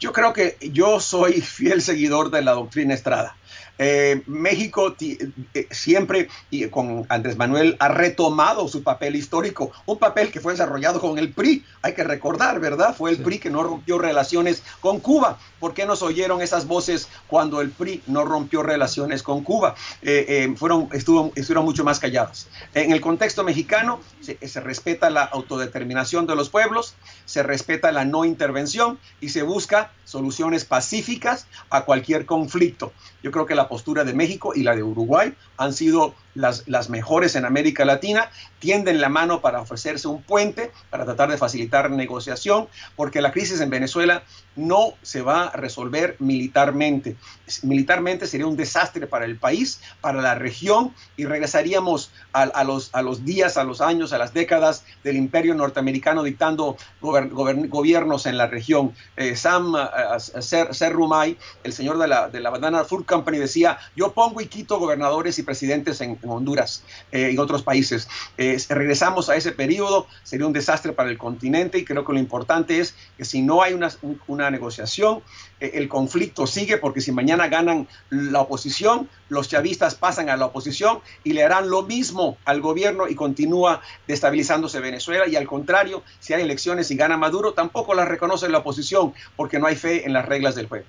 Yo 0.00 0.12
creo 0.12 0.32
que 0.32 0.56
yo 0.72 1.00
soy 1.00 1.40
fiel 1.40 1.82
seguidor 1.82 2.30
de 2.30 2.42
la 2.42 2.52
doctrina 2.52 2.94
Estrada. 2.94 3.36
Eh, 3.78 4.22
México 4.26 4.96
eh, 5.00 5.68
siempre 5.70 6.28
y 6.50 6.66
con 6.68 7.06
Andrés 7.08 7.36
Manuel 7.36 7.76
ha 7.78 7.88
retomado 7.88 8.66
su 8.68 8.82
papel 8.82 9.14
histórico, 9.14 9.70
un 9.86 9.98
papel 9.98 10.30
que 10.32 10.40
fue 10.40 10.52
desarrollado 10.52 11.00
con 11.00 11.18
el 11.18 11.32
PRI, 11.32 11.64
hay 11.82 11.94
que 11.94 12.04
recordar, 12.04 12.58
¿verdad? 12.58 12.94
Fue 12.96 13.10
el 13.10 13.18
PRI 13.18 13.38
que 13.38 13.50
no 13.50 13.62
rompió 13.62 13.98
relaciones 13.98 14.62
con 14.80 15.00
Cuba. 15.00 15.38
¿Por 15.60 15.74
qué 15.74 15.86
nos 15.86 16.02
oyeron 16.02 16.40
esas 16.42 16.66
voces 16.66 17.08
cuando 17.26 17.60
el 17.60 17.70
PRI 17.70 18.02
no 18.06 18.24
rompió 18.24 18.62
relaciones 18.62 19.22
con 19.22 19.42
Cuba? 19.44 19.74
Eh, 20.02 20.54
fueron, 20.56 20.88
estuvo, 20.92 21.32
estuvieron 21.34 21.64
mucho 21.64 21.84
más 21.84 21.98
calladas. 21.98 22.48
En 22.74 22.92
el 22.92 23.00
contexto 23.00 23.44
mexicano 23.44 24.00
se, 24.20 24.38
se 24.46 24.60
respeta 24.60 25.10
la 25.10 25.24
autodeterminación 25.24 26.26
de 26.26 26.36
los 26.36 26.48
pueblos, 26.48 26.94
se 27.24 27.42
respeta 27.42 27.92
la 27.92 28.04
no 28.04 28.24
intervención 28.24 28.98
y 29.20 29.28
se 29.28 29.42
busca 29.42 29.92
soluciones 30.04 30.64
pacíficas 30.64 31.46
a 31.70 31.84
cualquier 31.84 32.26
conflicto. 32.26 32.92
Yo 33.22 33.30
creo 33.30 33.46
que 33.46 33.54
la 33.54 33.67
postura 33.68 34.04
de 34.04 34.12
México 34.12 34.52
y 34.54 34.62
la 34.62 34.74
de 34.74 34.82
Uruguay 34.82 35.34
han 35.56 35.72
sido 35.72 36.14
las, 36.38 36.88
mejores 36.88 37.34
en 37.36 37.44
América 37.44 37.84
Latina, 37.84 38.30
tienden 38.58 39.00
la 39.00 39.08
mano 39.08 39.40
para 39.40 39.60
ofrecerse 39.60 40.08
un 40.08 40.22
puente, 40.22 40.70
para 40.90 41.04
tratar 41.04 41.30
de 41.30 41.36
facilitar 41.36 41.90
negociación, 41.90 42.68
porque 42.96 43.20
la 43.20 43.32
crisis 43.32 43.60
en 43.60 43.70
Venezuela 43.70 44.22
no 44.56 44.94
se 45.02 45.22
va 45.22 45.44
a 45.44 45.56
resolver 45.56 46.16
militarmente. 46.18 47.16
Militarmente 47.62 48.26
sería 48.26 48.46
un 48.46 48.56
desastre 48.56 49.06
para 49.06 49.24
el 49.24 49.36
país, 49.36 49.80
para 50.00 50.20
la 50.20 50.34
región, 50.34 50.94
y 51.16 51.24
regresaríamos 51.26 52.10
a, 52.32 52.64
los, 52.64 52.90
a 52.92 53.02
los 53.02 53.24
días, 53.24 53.56
a 53.56 53.64
los 53.64 53.80
años, 53.80 54.12
a 54.12 54.18
las 54.18 54.32
décadas 54.32 54.84
del 55.02 55.16
imperio 55.16 55.54
norteamericano 55.54 56.22
dictando 56.22 56.76
gobiernos 57.00 58.26
en 58.26 58.36
la 58.36 58.46
región. 58.46 58.94
Eh, 59.16 59.36
Sam 59.36 59.74
uh, 59.74 60.20
Ser, 60.40 60.92
Rumay, 60.92 61.36
el 61.64 61.72
señor 61.72 61.98
de 61.98 62.08
la, 62.08 62.28
de 62.28 62.40
la 62.40 62.50
Banana 62.50 62.84
Food 62.84 63.06
Company, 63.06 63.38
decía, 63.38 63.57
yo 63.96 64.12
pongo 64.12 64.40
y 64.40 64.46
quito 64.46 64.78
gobernadores 64.78 65.38
y 65.38 65.42
presidentes 65.42 66.00
en, 66.00 66.18
Honduras 66.22 66.82
eh, 67.12 67.30
y 67.32 67.38
otros 67.38 67.62
países. 67.62 68.08
Eh, 68.36 68.58
regresamos 68.68 69.28
a 69.28 69.36
ese 69.36 69.52
periodo, 69.52 70.06
sería 70.22 70.46
un 70.46 70.52
desastre 70.52 70.92
para 70.92 71.10
el 71.10 71.18
continente 71.18 71.78
y 71.78 71.84
creo 71.84 72.04
que 72.04 72.12
lo 72.12 72.18
importante 72.18 72.80
es 72.80 72.94
que 73.16 73.24
si 73.24 73.42
no 73.42 73.62
hay 73.62 73.74
una, 73.74 74.50
negociación, 74.50 75.22
eh, 75.60 75.72
el 75.74 75.88
conflicto 75.88 76.46
sigue 76.46 76.76
porque 76.76 77.00
si 77.00 77.12
mañana 77.12 77.48
ganan 77.48 77.88
la 78.10 78.40
oposición, 78.40 79.08
los 79.28 79.48
chavistas 79.48 79.94
pasan 79.94 80.28
a 80.28 80.36
la 80.36 80.46
oposición 80.46 81.00
y 81.24 81.32
le 81.32 81.44
harán 81.44 81.70
lo 81.70 81.82
mismo 81.82 82.36
al 82.44 82.60
gobierno 82.60 83.08
y 83.08 83.14
continúa 83.14 83.80
destabilizándose 84.06 84.80
Venezuela 84.80 85.26
y 85.26 85.36
al 85.36 85.46
contrario, 85.46 86.02
si 86.20 86.34
hay 86.34 86.42
elecciones 86.42 86.90
y 86.90 86.96
gana 86.96 87.16
Maduro, 87.16 87.52
tampoco 87.52 87.94
las 87.94 88.08
reconoce 88.08 88.48
la 88.48 88.58
oposición 88.58 89.14
porque 89.36 89.58
no 89.58 89.66
hay 89.66 89.76
fe 89.76 90.06
en 90.06 90.12
las 90.12 90.26
reglas 90.26 90.54
del 90.54 90.68
juego. 90.68 90.86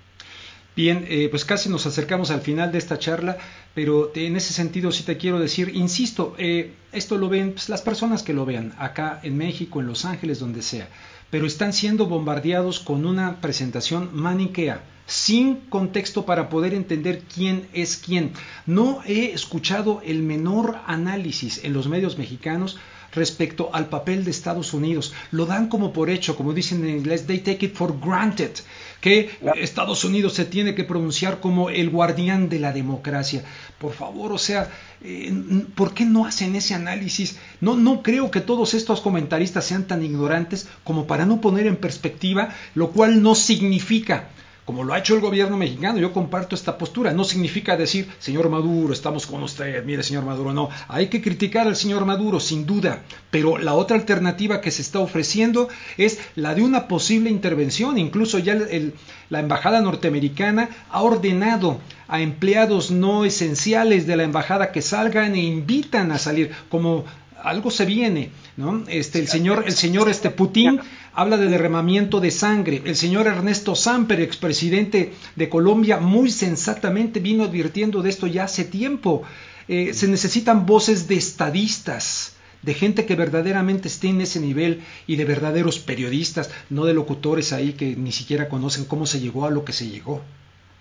Bien, 0.76 1.06
eh, 1.10 1.28
pues 1.30 1.46
casi 1.46 1.68
nos 1.68 1.86
acercamos 1.86 2.32
al 2.32 2.42
final 2.42 2.72
de 2.72 2.78
esta 2.78 3.00
charla, 3.00 3.38
pero 3.74 4.12
en 4.16 4.36
ese 4.36 4.54
sentido 4.54 4.92
sí 4.92 5.04
te 5.04 5.18
quiero 5.18 5.40
decir, 5.40 5.72
insisto, 5.76 6.36
eh, 6.38 6.74
esto 6.92 7.18
lo 7.18 7.28
ven 7.28 7.54
pues, 7.54 7.70
las 7.70 7.82
personas 7.82 8.24
que 8.24 8.34
lo 8.34 8.46
vean, 8.46 8.74
acá 8.78 9.20
en 9.24 9.36
México, 9.38 9.82
en 9.82 9.88
Los 9.88 10.06
Ángeles, 10.06 10.40
donde 10.40 10.62
sea, 10.62 10.88
pero 11.30 11.46
están 11.46 11.74
siendo 11.74 12.06
bombardeados 12.06 12.80
con 12.80 13.06
una 13.06 13.42
presentación 13.42 14.10
maniquea, 14.14 14.84
sin 15.06 15.56
contexto 15.70 16.26
para 16.26 16.50
poder 16.50 16.74
entender 16.74 17.24
quién 17.34 17.68
es 17.74 17.98
quién. 17.98 18.32
No 18.66 19.02
he 19.06 19.34
escuchado 19.34 20.02
el 20.06 20.22
menor 20.22 20.78
análisis 20.86 21.64
en 21.64 21.74
los 21.74 21.88
medios 21.88 22.18
mexicanos 22.18 22.78
respecto 23.14 23.70
al 23.74 23.90
papel 23.90 24.24
de 24.24 24.32
Estados 24.32 24.74
Unidos. 24.74 25.14
Lo 25.32 25.46
dan 25.46 25.68
como 25.68 25.94
por 25.94 26.10
hecho, 26.10 26.36
como 26.36 26.54
dicen 26.54 26.84
en 26.84 26.98
inglés, 26.98 27.26
they 27.28 27.40
take 27.40 27.66
it 27.66 27.76
for 27.76 28.00
granted, 28.00 28.52
que 29.02 29.30
Estados 29.56 30.04
Unidos 30.04 30.34
se 30.34 30.46
tiene 30.46 30.76
que 30.76 30.84
pronunciar 30.84 31.40
como 31.40 31.70
el 31.70 31.90
guardián 31.90 32.50
de 32.50 32.60
la 32.60 32.74
democracia. 32.74 33.44
Por 33.78 33.94
favor, 33.94 34.32
o 34.34 34.38
sea, 34.38 34.70
eh, 35.02 35.32
¿por 35.76 35.94
qué 35.94 36.06
no 36.06 36.26
hacen 36.26 36.56
ese 36.56 36.74
análisis? 36.74 37.38
No, 37.62 37.76
no 37.76 38.04
creo 38.04 38.30
que 38.32 38.42
todos 38.42 38.74
estos 38.74 39.02
comentaristas 39.02 39.66
sean 39.66 39.86
tan 39.86 40.04
ignorantes 40.04 40.68
como 40.84 41.08
para 41.08 41.26
no 41.26 41.42
poner 41.42 41.68
en 41.68 41.78
perspectiva, 41.78 42.54
lo 42.76 42.92
cual 42.92 43.22
no 43.24 43.36
significa 43.36 44.30
como 44.70 44.84
lo 44.84 44.94
ha 44.94 45.00
hecho 45.00 45.16
el 45.16 45.20
gobierno 45.20 45.58
mexicano, 45.58 45.98
yo 45.98 46.14
comparto 46.14 46.54
esta 46.54 46.78
postura. 46.78 47.12
No 47.12 47.24
significa 47.24 47.76
decir, 47.76 48.08
señor 48.20 48.50
Maduro, 48.50 48.94
estamos 48.94 49.26
con 49.26 49.42
usted, 49.42 49.84
mire, 49.84 50.04
señor 50.04 50.26
Maduro, 50.26 50.54
no. 50.54 50.70
Hay 50.88 51.08
que 51.08 51.24
criticar 51.24 51.66
al 51.66 51.76
señor 51.76 52.06
Maduro, 52.06 52.40
sin 52.40 52.68
duda, 52.68 53.02
pero 53.32 53.58
la 53.58 53.74
otra 53.74 53.98
alternativa 53.98 54.62
que 54.62 54.70
se 54.70 54.84
está 54.84 55.00
ofreciendo 55.00 55.70
es 55.98 56.20
la 56.36 56.54
de 56.54 56.62
una 56.62 56.88
posible 56.88 57.32
intervención. 57.32 57.98
Incluso 57.98 58.38
ya 58.38 58.60
la 59.32 59.40
embajada 59.40 59.82
norteamericana 59.82 60.70
ha 60.92 61.02
ordenado 61.02 61.80
a 62.08 62.22
empleados 62.22 62.92
no 62.92 63.26
esenciales 63.26 64.06
de 64.06 64.18
la 64.18 64.24
embajada 64.24 64.72
que 64.72 64.84
salgan 64.84 65.34
e 65.34 65.40
invitan 65.40 66.12
a 66.12 66.20
salir, 66.20 66.52
como 66.70 67.06
algo 67.44 67.72
se 67.72 67.86
viene, 67.86 68.30
¿no? 68.56 68.84
Este, 68.88 69.18
el 69.18 69.28
señor, 69.28 69.64
el 69.66 69.74
señor 69.74 70.10
este 70.10 70.30
Putin 70.30 70.80
habla 71.14 71.38
de 71.38 71.48
derramamiento 71.48 72.20
de 72.20 72.32
sangre. 72.32 72.82
El 72.86 72.96
señor 72.96 73.28
Ernesto 73.28 73.76
Samper, 73.76 74.22
expresidente 74.22 75.14
de 75.36 75.50
Colombia, 75.50 76.00
muy 76.00 76.32
sensatamente 76.32 77.20
vino 77.20 77.44
advirtiendo 77.44 78.02
de 78.02 78.10
esto 78.10 78.28
ya 78.28 78.46
hace 78.46 78.66
tiempo. 78.66 79.24
Eh, 79.68 79.94
se 79.94 80.08
necesitan 80.08 80.66
voces 80.66 81.08
de 81.08 81.16
estadistas, 81.16 82.36
de 82.62 82.74
gente 82.74 83.06
que 83.06 83.16
verdaderamente 83.16 83.88
esté 83.88 84.08
en 84.08 84.22
ese 84.22 84.40
nivel 84.40 84.82
y 85.08 85.16
de 85.16 85.26
verdaderos 85.26 85.80
periodistas, 85.80 86.50
no 86.70 86.86
de 86.86 86.94
locutores 86.94 87.54
ahí 87.54 87.74
que 87.74 87.96
ni 87.96 88.12
siquiera 88.12 88.50
conocen 88.50 88.86
cómo 88.86 89.06
se 89.06 89.20
llegó 89.20 89.46
a 89.46 89.52
lo 89.52 89.64
que 89.66 89.74
se 89.74 89.88
llegó. 89.88 90.22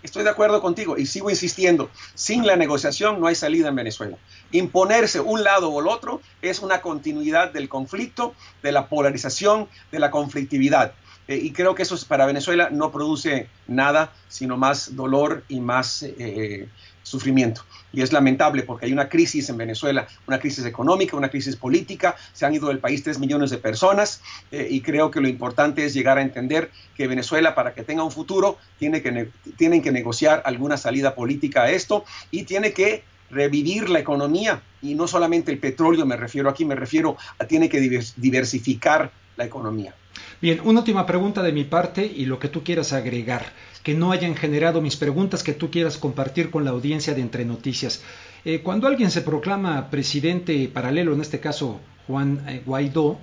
Estoy 0.02 0.22
de 0.22 0.30
acuerdo 0.30 0.62
contigo 0.62 0.96
y 0.96 1.06
sigo 1.06 1.28
insistiendo, 1.28 1.90
sin 2.14 2.46
la 2.46 2.54
negociación 2.54 3.20
no 3.20 3.26
hay 3.26 3.34
salida 3.34 3.68
en 3.68 3.74
Venezuela. 3.74 4.16
Imponerse 4.52 5.18
un 5.18 5.42
lado 5.42 5.70
o 5.70 5.80
el 5.80 5.88
otro 5.88 6.20
es 6.40 6.60
una 6.60 6.80
continuidad 6.80 7.52
del 7.52 7.68
conflicto, 7.68 8.34
de 8.62 8.70
la 8.70 8.88
polarización, 8.88 9.68
de 9.90 9.98
la 9.98 10.12
conflictividad. 10.12 10.94
Eh, 11.28 11.36
y 11.36 11.52
creo 11.52 11.74
que 11.74 11.82
eso 11.82 11.96
para 12.08 12.26
Venezuela 12.26 12.70
no 12.70 12.90
produce 12.90 13.48
nada, 13.66 14.12
sino 14.28 14.56
más 14.56 14.96
dolor 14.96 15.44
y 15.48 15.60
más 15.60 16.02
eh, 16.02 16.68
sufrimiento. 17.02 17.62
Y 17.92 18.02
es 18.02 18.12
lamentable 18.12 18.62
porque 18.62 18.86
hay 18.86 18.92
una 18.92 19.08
crisis 19.08 19.48
en 19.48 19.56
Venezuela, 19.56 20.08
una 20.26 20.38
crisis 20.38 20.64
económica, 20.64 21.16
una 21.16 21.30
crisis 21.30 21.56
política, 21.56 22.16
se 22.32 22.46
han 22.46 22.54
ido 22.54 22.68
del 22.68 22.78
país 22.78 23.02
tres 23.02 23.18
millones 23.18 23.50
de 23.50 23.58
personas 23.58 24.22
eh, 24.50 24.68
y 24.70 24.80
creo 24.80 25.10
que 25.10 25.20
lo 25.20 25.28
importante 25.28 25.84
es 25.84 25.94
llegar 25.94 26.18
a 26.18 26.22
entender 26.22 26.70
que 26.96 27.06
Venezuela 27.06 27.54
para 27.54 27.74
que 27.74 27.82
tenga 27.82 28.02
un 28.02 28.10
futuro 28.10 28.58
tiene 28.78 29.02
que 29.02 29.30
tienen 29.56 29.82
que 29.82 29.92
negociar 29.92 30.42
alguna 30.44 30.76
salida 30.76 31.14
política 31.14 31.62
a 31.62 31.70
esto 31.70 32.04
y 32.30 32.44
tiene 32.44 32.72
que 32.72 33.04
revivir 33.30 33.88
la 33.88 33.98
economía 33.98 34.62
y 34.82 34.94
no 34.94 35.06
solamente 35.06 35.50
el 35.52 35.58
petróleo 35.58 36.06
me 36.06 36.16
refiero 36.16 36.48
aquí, 36.48 36.64
me 36.64 36.74
refiero 36.74 37.16
a 37.38 37.44
tiene 37.44 37.68
que 37.68 37.80
diversificar 38.16 39.10
la 39.36 39.44
economía. 39.44 39.94
Bien, 40.40 40.60
una 40.64 40.80
última 40.80 41.06
pregunta 41.06 41.42
de 41.42 41.52
mi 41.52 41.64
parte 41.64 42.06
y 42.06 42.26
lo 42.26 42.38
que 42.38 42.48
tú 42.48 42.62
quieras 42.62 42.92
agregar, 42.92 43.52
que 43.82 43.94
no 43.94 44.12
hayan 44.12 44.36
generado 44.36 44.80
mis 44.80 44.96
preguntas 44.96 45.42
que 45.42 45.52
tú 45.52 45.70
quieras 45.70 45.98
compartir 45.98 46.50
con 46.50 46.64
la 46.64 46.70
audiencia 46.70 47.14
de 47.14 47.22
Entre 47.22 47.44
Noticias. 47.44 48.02
Eh, 48.44 48.60
cuando 48.62 48.86
alguien 48.86 49.10
se 49.10 49.22
proclama 49.22 49.90
presidente 49.90 50.68
paralelo, 50.68 51.12
en 51.12 51.20
este 51.20 51.40
caso 51.40 51.80
Juan 52.06 52.44
eh, 52.48 52.62
Guaidó, 52.64 53.18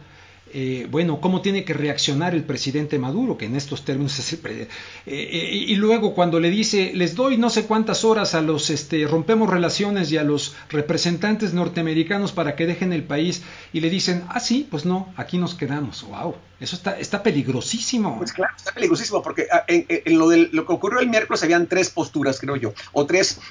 eh, 0.53 0.87
bueno, 0.89 1.19
cómo 1.19 1.41
tiene 1.41 1.65
que 1.65 1.73
reaccionar 1.73 2.35
el 2.35 2.43
presidente 2.43 2.99
Maduro, 2.99 3.35
que 3.35 3.45
en 3.45 3.55
estos 3.55 3.83
términos 3.83 4.17
es 4.19 4.31
el 4.33 4.39
eh, 4.45 4.67
eh, 5.05 5.49
y 5.51 5.75
luego 5.75 6.13
cuando 6.13 6.39
le 6.39 6.49
dice, 6.49 6.91
les 6.93 7.15
doy 7.15 7.37
no 7.37 7.49
sé 7.49 7.65
cuántas 7.65 8.05
horas 8.05 8.35
a 8.35 8.41
los, 8.41 8.69
este, 8.69 9.05
rompemos 9.07 9.49
relaciones 9.49 10.11
y 10.11 10.17
a 10.17 10.23
los 10.23 10.55
representantes 10.69 11.53
norteamericanos 11.53 12.31
para 12.31 12.55
que 12.55 12.67
dejen 12.67 12.93
el 12.93 13.03
país, 13.03 13.41
y 13.73 13.81
le 13.81 13.89
dicen, 13.89 14.23
ah, 14.29 14.39
sí, 14.39 14.67
pues 14.69 14.85
no, 14.85 15.13
aquí 15.17 15.37
nos 15.37 15.55
quedamos. 15.55 16.03
¡Wow! 16.03 16.35
Eso 16.59 16.75
está, 16.75 16.97
está 16.99 17.21
peligrosísimo. 17.21 18.17
Pues 18.17 18.31
claro, 18.31 18.53
está 18.55 18.71
peligrosísimo, 18.71 19.21
porque 19.21 19.47
ah, 19.51 19.65
en, 19.67 20.17
lo, 20.17 20.29
de 20.29 20.49
lo 20.51 20.65
que 20.65 20.73
ocurrió 20.73 20.99
el 20.99 21.09
miércoles 21.09 21.43
habían 21.43 21.67
tres 21.67 21.89
posturas, 21.89 22.39
creo 22.39 22.55
yo, 22.55 22.73
o 22.93 23.05
tres, 23.05 23.41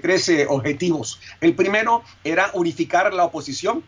tres 0.00 0.32
objetivos. 0.48 1.20
El 1.40 1.54
primero 1.54 2.04
era 2.24 2.50
unificar 2.54 3.12
la 3.12 3.24
oposición, 3.24 3.82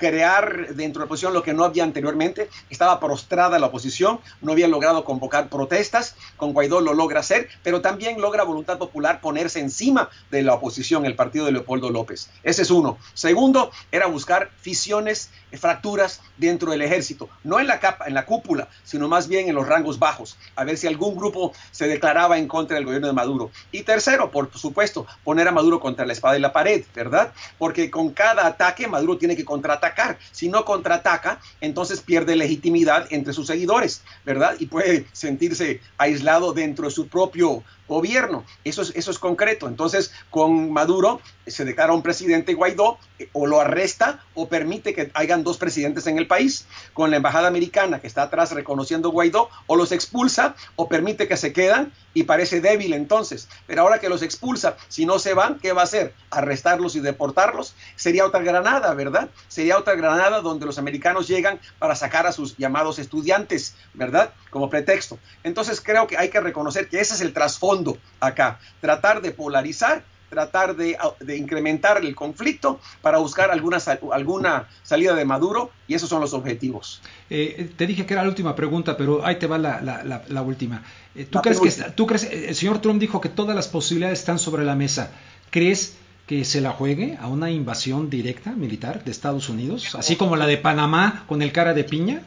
crear 0.00 0.74
dentro 0.74 1.00
de 1.00 1.04
la 1.04 1.04
oposición 1.04 1.34
lo 1.34 1.42
que 1.42 1.52
no 1.52 1.62
había 1.62 1.84
anteriormente. 1.84 2.48
Estaba 2.70 2.98
prostrada 2.98 3.58
la 3.58 3.66
oposición, 3.66 4.18
no 4.40 4.52
había 4.52 4.66
logrado 4.66 5.04
convocar 5.04 5.48
protestas, 5.48 6.16
con 6.36 6.52
Guaidó 6.52 6.80
lo 6.80 6.94
logra 6.94 7.20
hacer, 7.20 7.48
pero 7.62 7.82
también 7.82 8.20
logra 8.20 8.42
voluntad 8.42 8.78
popular 8.78 9.20
ponerse 9.20 9.60
encima 9.60 10.08
de 10.30 10.42
la 10.42 10.54
oposición, 10.54 11.04
el 11.04 11.14
partido 11.14 11.44
de 11.44 11.52
Leopoldo 11.52 11.90
López. 11.90 12.30
Ese 12.42 12.62
es 12.62 12.70
uno. 12.70 12.98
Segundo, 13.12 13.70
era 13.92 14.06
buscar 14.06 14.50
fisiones, 14.60 15.30
fracturas 15.52 16.22
dentro 16.38 16.70
del 16.70 16.80
ejército, 16.80 17.28
no 17.44 17.60
en 17.60 17.66
la 17.66 17.80
capa, 17.80 18.06
en 18.06 18.14
la 18.14 18.24
cúpula, 18.24 18.68
sino 18.84 19.08
más 19.08 19.28
bien 19.28 19.48
en 19.48 19.54
los 19.54 19.68
rangos 19.68 19.98
bajos, 19.98 20.38
a 20.56 20.64
ver 20.64 20.78
si 20.78 20.86
algún 20.86 21.16
grupo 21.16 21.52
se 21.72 21.88
declaraba 21.88 22.38
en 22.38 22.48
contra 22.48 22.76
del 22.76 22.86
gobierno 22.86 23.08
de 23.08 23.12
Maduro. 23.12 23.50
Y 23.70 23.82
tercero, 23.82 24.30
por 24.30 24.56
supuesto, 24.56 25.06
poner 25.24 25.48
a 25.48 25.52
Maduro 25.52 25.80
contra 25.80 26.06
la 26.06 26.12
espada 26.12 26.38
y 26.38 26.40
la 26.40 26.52
pared, 26.52 26.84
¿verdad? 26.94 27.32
Porque 27.58 27.90
con 27.90 28.10
cada 28.10 28.46
ataque 28.46 28.86
Maduro 28.86 29.18
tiene 29.18 29.36
que 29.36 29.44
contraatacar 29.44 29.89
si 30.32 30.48
no 30.48 30.64
contraataca, 30.64 31.40
entonces 31.60 32.00
pierde 32.00 32.36
legitimidad 32.36 33.06
entre 33.10 33.32
sus 33.32 33.46
seguidores, 33.46 34.02
¿verdad? 34.24 34.56
Y 34.58 34.66
puede 34.66 35.06
sentirse 35.12 35.80
aislado 35.98 36.52
dentro 36.52 36.86
de 36.86 36.90
su 36.90 37.08
propio 37.08 37.62
gobierno. 37.90 38.44
Eso 38.64 38.80
es, 38.80 38.92
eso 38.94 39.10
es 39.10 39.18
concreto. 39.18 39.68
Entonces, 39.68 40.12
con 40.30 40.72
Maduro 40.72 41.20
se 41.46 41.64
declara 41.64 41.92
un 41.92 42.02
presidente 42.02 42.54
Guaidó 42.54 42.98
eh, 43.18 43.28
o 43.32 43.46
lo 43.46 43.60
arresta 43.60 44.24
o 44.34 44.48
permite 44.48 44.94
que 44.94 45.10
hayan 45.14 45.42
dos 45.42 45.58
presidentes 45.58 46.06
en 46.06 46.16
el 46.16 46.26
país. 46.26 46.66
Con 46.94 47.10
la 47.10 47.16
embajada 47.16 47.48
americana 47.48 48.00
que 48.00 48.06
está 48.06 48.22
atrás 48.22 48.52
reconociendo 48.52 49.10
Guaidó 49.10 49.50
o 49.66 49.76
los 49.76 49.92
expulsa 49.92 50.54
o 50.76 50.88
permite 50.88 51.28
que 51.28 51.36
se 51.36 51.52
quedan 51.52 51.92
y 52.14 52.22
parece 52.22 52.60
débil 52.60 52.92
entonces. 52.92 53.48
Pero 53.66 53.82
ahora 53.82 53.98
que 53.98 54.08
los 54.08 54.22
expulsa, 54.22 54.76
si 54.88 55.04
no 55.04 55.18
se 55.18 55.34
van, 55.34 55.58
¿qué 55.58 55.72
va 55.72 55.82
a 55.82 55.84
hacer? 55.84 56.14
Arrestarlos 56.30 56.94
y 56.94 57.00
deportarlos. 57.00 57.74
Sería 57.96 58.24
otra 58.24 58.40
Granada, 58.40 58.94
¿verdad? 58.94 59.30
Sería 59.48 59.76
otra 59.76 59.96
Granada 59.96 60.40
donde 60.40 60.66
los 60.66 60.78
americanos 60.78 61.26
llegan 61.26 61.60
para 61.80 61.96
sacar 61.96 62.26
a 62.26 62.32
sus 62.32 62.56
llamados 62.56 63.00
estudiantes, 63.00 63.74
¿verdad? 63.94 64.32
Como 64.50 64.70
pretexto. 64.70 65.18
Entonces 65.42 65.80
creo 65.80 66.06
que 66.06 66.16
hay 66.16 66.30
que 66.30 66.40
reconocer 66.40 66.88
que 66.88 67.00
ese 67.00 67.14
es 67.14 67.20
el 67.20 67.32
trasfondo 67.32 67.79
acá, 68.20 68.58
tratar 68.80 69.22
de 69.22 69.30
polarizar, 69.32 70.02
tratar 70.30 70.76
de, 70.76 70.96
incrementar 71.36 72.02
el 72.02 72.14
conflicto 72.14 72.80
para 73.02 73.18
buscar 73.18 73.50
alguna, 73.50 73.78
alguna 74.12 74.68
salida 74.82 75.14
de 75.14 75.24
Maduro 75.26 75.70
y 75.86 75.94
esos 75.94 76.08
son 76.08 76.20
los 76.20 76.32
objetivos. 76.32 77.02
Eh, 77.28 77.70
te 77.76 77.86
dije 77.86 78.06
que 78.06 78.14
era 78.14 78.22
la 78.22 78.28
última 78.28 78.54
pregunta, 78.54 78.96
pero 78.96 79.26
ahí 79.26 79.36
te 79.36 79.46
va 79.46 79.58
la, 79.58 80.42
última. 80.42 80.82
Eh, 81.14 81.26
¿tú, 81.26 81.40
crees 81.40 81.60
que, 81.60 81.70
¿Tú 81.90 82.06
crees, 82.06 82.24
el 82.24 82.54
señor 82.54 82.80
Trump 82.80 83.00
dijo 83.00 83.20
que 83.20 83.28
todas 83.28 83.54
las 83.54 83.68
posibilidades 83.68 84.20
están 84.20 84.38
sobre 84.38 84.64
la 84.64 84.76
mesa? 84.76 85.10
¿Crees 85.50 85.96
que 86.26 86.44
se 86.44 86.60
la 86.60 86.70
juegue 86.70 87.18
a 87.20 87.26
una 87.26 87.50
invasión 87.50 88.08
directa 88.08 88.52
militar 88.52 89.02
de 89.02 89.10
Estados 89.10 89.48
Unidos, 89.48 89.96
así 89.96 90.14
como 90.14 90.36
la 90.36 90.46
de 90.46 90.56
Panamá 90.58 91.24
con 91.26 91.42
el 91.42 91.50
cara 91.50 91.74
de 91.74 91.82
piña? 91.82 92.22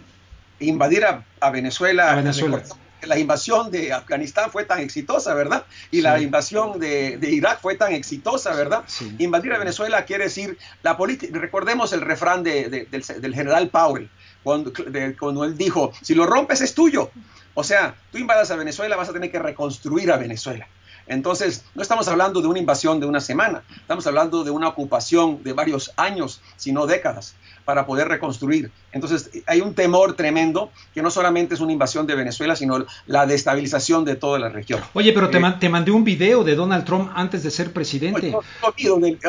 Invadir 0.60 1.06
a, 1.06 1.50
Venezuela. 1.50 2.12
A 2.12 2.16
Venezuela 2.16 2.62
la 3.06 3.18
invasión 3.18 3.72
de 3.72 3.94
Afganistán 3.94 4.52
fue 4.52 4.66
tan 4.66 4.80
exitosa, 4.80 5.34
¿verdad? 5.34 5.66
Y 5.92 6.02
la 6.02 6.20
invasión 6.20 6.80
de, 6.80 7.18
Irak 7.22 7.60
fue 7.62 7.76
tan 7.76 7.94
exitosa, 7.94 8.54
¿verdad? 8.56 8.84
Invadir 9.20 9.54
a 9.54 9.58
Venezuela 9.58 10.06
quiere 10.06 10.26
decir 10.26 10.58
la 10.82 10.98
política. 10.98 11.38
Recordemos 11.40 11.94
el 11.94 12.02
refrán 12.02 12.44
del, 12.44 13.34
general 13.34 13.70
Powell, 13.70 14.10
cuando, 14.44 14.72
cuando 15.20 15.44
él 15.44 15.58
dijo: 15.58 15.92
si 16.02 16.16
lo 16.16 16.26
rompes 16.26 16.62
es 16.62 16.74
tuyo. 16.74 17.12
O 17.56 17.64
sea, 17.64 17.96
tú 18.12 18.18
invadas 18.18 18.50
a 18.52 18.56
Venezuela, 18.56 18.96
vas 18.96 19.10
a 19.10 19.14
tener 19.14 19.32
que 19.32 19.40
reconstruir 19.40 20.12
a 20.12 20.18
Venezuela. 20.18 20.68
Entonces, 21.08 21.66
no 21.76 21.82
estamos 21.82 22.08
hablando 22.08 22.42
de 22.42 22.48
una 22.48 22.60
invasión 22.60 23.00
de 23.00 23.06
una 23.06 23.20
semana, 23.20 23.64
estamos 23.76 24.08
hablando 24.08 24.44
de 24.44 24.52
una 24.52 24.68
ocupación 24.68 25.44
de 25.44 25.54
varios 25.54 25.92
años, 25.98 26.42
si 26.56 26.72
no 26.72 26.86
décadas, 26.86 27.36
para 27.66 27.86
poder 27.86 28.08
reconstruir. 28.08 28.72
Entonces, 28.92 29.30
hay 29.48 29.62
un 29.62 29.74
temor 29.74 30.16
tremendo 30.16 30.72
que 30.94 31.02
no 31.02 31.10
solamente 31.10 31.56
es 31.56 31.62
una 31.62 31.72
invasión 31.72 32.06
de 32.08 32.16
Venezuela, 32.16 32.56
sino 32.56 32.86
la 33.08 33.26
destabilización 33.26 34.06
de 34.06 34.16
toda 34.16 34.40
la 34.40 34.50
región. 34.50 34.82
Oye, 34.94 35.14
pero 35.14 35.30
te, 35.30 35.38
eh, 35.38 35.70
mandé 35.70 35.92
un 35.92 36.04
video 36.04 36.44
de 36.44 36.56
Donald 36.56 36.86
Trump 36.86 37.12
antes 37.16 37.44
de 37.44 37.52
ser 37.52 37.72
presidente. 37.72 38.36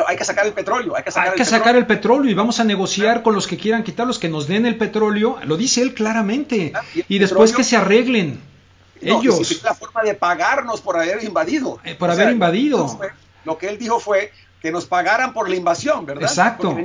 hay 0.07 0.17
que 0.17 0.25
sacar 0.25 0.45
el 0.45 0.53
petróleo, 0.53 0.95
hay 0.95 1.03
que 1.03 1.11
sacar, 1.11 1.27
hay 1.27 1.33
el, 1.33 1.37
que 1.37 1.43
petróleo. 1.43 1.59
sacar 1.59 1.75
el 1.75 1.87
petróleo 1.87 2.31
y 2.31 2.33
vamos 2.33 2.59
a 2.59 2.63
negociar 2.63 3.23
con 3.23 3.35
los 3.35 3.47
que 3.47 3.57
quieran 3.57 3.83
quitarlos, 3.83 4.19
que 4.19 4.29
nos 4.29 4.47
den 4.47 4.65
el 4.65 4.77
petróleo, 4.77 5.37
lo 5.45 5.57
dice 5.57 5.81
él 5.81 5.93
claramente, 5.93 6.73
ah, 6.75 6.81
y, 7.07 7.19
después 7.19 7.53
que 7.53 7.63
se 7.63 7.77
arreglen. 7.77 8.54
Ellos. 9.01 9.63
la 9.63 9.73
forma 9.73 10.03
de 10.03 10.13
pagarnos 10.13 10.81
por 10.81 10.97
haber 10.97 11.23
invadido. 11.23 11.79
Eh, 11.83 11.95
por 11.95 12.09
haber 12.09 12.31
invadido. 12.31 12.99
lo 13.43 13.57
que 13.57 13.67
él 13.69 13.77
dijo 13.77 13.99
fue 13.99 14.31
que 14.61 14.71
nos 14.71 14.85
pagaran 14.85 15.33
por 15.33 15.47
la 15.47 15.55
invasión, 15.55 16.05
¿verdad? 16.05 16.23
Exacto. 16.23 16.75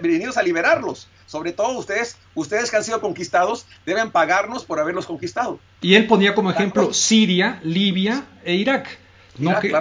venimos 0.00 0.36
a, 0.36 0.42
liberarlos. 0.42 1.08
Sobre 1.26 1.52
todo 1.52 1.78
ustedes, 1.78 2.16
ustedes 2.34 2.70
que 2.70 2.78
han 2.78 2.84
sido 2.84 3.02
conquistados, 3.02 3.66
deben 3.84 4.10
pagarnos 4.10 4.64
por 4.64 4.80
haberlos 4.80 5.04
conquistado. 5.04 5.58
Y 5.82 5.94
él 5.94 6.06
ponía 6.06 6.34
como 6.34 6.50
ejemplo 6.50 6.94
Siria, 6.94 7.60
Libia 7.62 8.24
e 8.44 8.54
Irak 8.54 8.88
no, 9.38 9.60
que, 9.60 9.72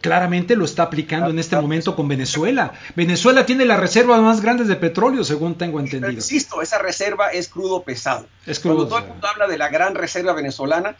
claramente 0.00 0.56
lo 0.56 0.64
está 0.64 0.84
aplicando 0.84 1.30
en 1.30 1.38
este 1.38 1.56
momento 1.56 1.96
con 1.96 2.08
Venezuela. 2.08 2.72
Venezuela 2.94 3.46
tiene 3.46 3.64
las 3.64 3.80
reservas 3.80 4.20
más 4.20 4.40
grandes 4.40 4.68
de 4.68 4.76
petróleo, 4.76 5.24
según 5.24 5.56
tengo 5.56 5.80
entendido. 5.80 6.12
insisto, 6.12 6.62
esa 6.62 6.78
reserva 6.78 7.28
es 7.28 7.48
crudo 7.48 7.82
pesado. 7.82 8.26
Es 8.46 8.60
crudo. 8.60 8.76
Cuando 8.76 8.88
todo 8.88 8.98
el 9.00 9.08
mundo 9.08 9.26
habla 9.28 9.46
de 9.48 9.58
la 9.58 9.68
gran 9.68 9.94
reserva 9.94 10.32
venezolana, 10.32 10.96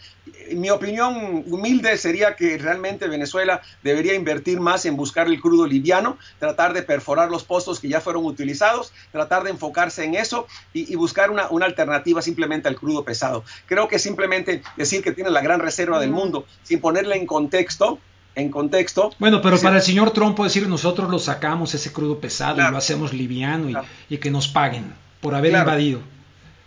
mi 0.54 0.70
opinión 0.70 1.44
humilde 1.46 1.96
sería 1.96 2.36
que 2.36 2.58
realmente 2.58 3.08
Venezuela 3.08 3.62
debería 3.82 4.14
invertir 4.14 4.60
más 4.60 4.84
en 4.86 4.96
buscar 4.96 5.26
el 5.26 5.40
crudo 5.40 5.66
liviano, 5.66 6.18
tratar 6.38 6.72
de 6.72 6.82
perforar 6.82 7.30
los 7.30 7.44
pozos 7.44 7.80
que 7.80 7.88
ya 7.88 8.00
fueron 8.00 8.24
utilizados, 8.24 8.92
tratar 9.12 9.44
de 9.44 9.50
enfocarse 9.50 10.04
en 10.04 10.14
eso 10.14 10.46
y, 10.72 10.94
buscar 10.96 11.30
una, 11.30 11.48
una, 11.50 11.66
alternativa 11.66 12.22
simplemente 12.22 12.68
al 12.68 12.76
crudo 12.76 13.04
pesado. 13.04 13.44
Creo 13.66 13.88
que 13.88 13.98
simplemente 13.98 14.62
decir 14.76 15.02
que 15.02 15.12
tiene 15.12 15.30
la 15.30 15.40
gran 15.40 15.60
reserva 15.60 16.00
del 16.00 16.10
mm. 16.10 16.14
mundo 16.14 16.46
sin 16.62 16.80
ponerle 16.80 17.16
en 17.16 17.26
contexto 17.26 17.98
en 18.36 18.50
contexto. 18.50 19.12
Bueno, 19.18 19.42
pero 19.42 19.58
para 19.58 19.76
el 19.76 19.82
señor 19.82 20.12
Trump 20.12 20.38
decir 20.38 20.68
nosotros 20.68 21.10
lo 21.10 21.18
sacamos 21.18 21.74
ese 21.74 21.92
crudo 21.92 22.20
pesado 22.20 22.60
y 22.60 22.70
lo 22.70 22.76
hacemos 22.76 23.12
liviano 23.12 23.82
y, 24.08 24.18
que 24.18 24.30
nos 24.30 24.46
paguen 24.46 24.92
por 25.20 25.34
haber 25.34 25.54
invadido. 25.54 26.00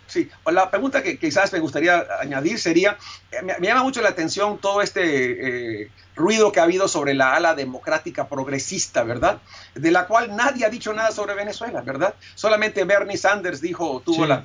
Sí, 0.06 0.28
la 0.50 0.68
pregunta 0.68 1.04
que 1.04 1.18
quizás 1.18 1.52
me 1.52 1.60
gustaría 1.60 2.04
añadir 2.20 2.58
sería, 2.58 2.98
eh, 3.30 3.36
me, 3.60 3.68
llama 3.68 3.84
mucho 3.84 4.02
la 4.02 4.08
atención 4.08 4.58
todo 4.58 4.82
este 4.82 5.82
eh, 5.82 5.90
ruido 6.20 6.52
que 6.52 6.60
ha 6.60 6.64
habido 6.64 6.86
sobre 6.86 7.14
la 7.14 7.34
ala 7.34 7.54
democrática 7.54 8.28
progresista, 8.28 9.02
¿verdad? 9.02 9.40
De 9.74 9.90
la 9.90 10.06
cual 10.06 10.36
nadie 10.36 10.64
ha 10.64 10.70
dicho 10.70 10.92
nada 10.92 11.10
sobre 11.10 11.34
Venezuela, 11.34 11.80
¿verdad? 11.80 12.14
Solamente 12.34 12.84
Bernie 12.84 13.16
Sanders 13.16 13.60
dijo, 13.60 14.02
tuvo 14.04 14.26
la, 14.26 14.44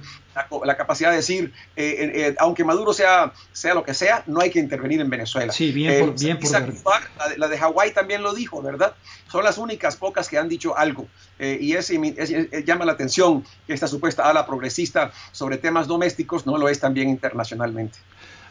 la, 0.64 0.78
capacidad 0.78 1.12
de 1.12 1.18
decir, 1.18 1.54
eh, 1.76 2.36
aunque 2.40 2.64
Maduro 2.64 2.94
sea, 2.94 3.34
sea 3.52 3.74
lo 3.74 3.84
que 3.84 3.94
sea, 3.94 4.24
no 4.26 4.42
hay 4.42 4.50
que 4.50 4.60
intervenir 4.60 5.02
en 5.02 5.10
Venezuela. 5.10 5.52
Sí, 5.52 5.72
bien 5.72 6.06
por, 6.06 6.20
bien 6.20 6.40
por 6.40 6.52
la, 6.52 6.62
de, 7.30 7.38
la 7.38 7.48
de 7.48 7.58
Hawái 7.58 7.94
también 7.94 8.24
lo 8.24 8.34
dijo, 8.34 8.62
¿verdad? 8.62 8.96
Son 9.30 9.44
las 9.44 9.58
únicas 9.58 9.98
pocas 9.98 10.30
que 10.30 10.38
han 10.38 10.50
dicho 10.50 10.78
algo. 10.78 11.08
y 11.40 11.74
ese, 11.74 12.00
llama 12.66 12.86
la 12.86 12.94
atención 12.94 13.46
que 13.68 13.74
esta 13.74 13.88
supuesta 13.88 14.30
ala 14.30 14.46
progresista 14.46 15.12
sobre 15.32 15.58
temas 15.58 15.88
domésticos 15.88 16.46
no 16.46 16.58
lo 16.58 16.70
es 16.70 16.80
también 16.80 17.10
internacionalmente. 17.10 18.00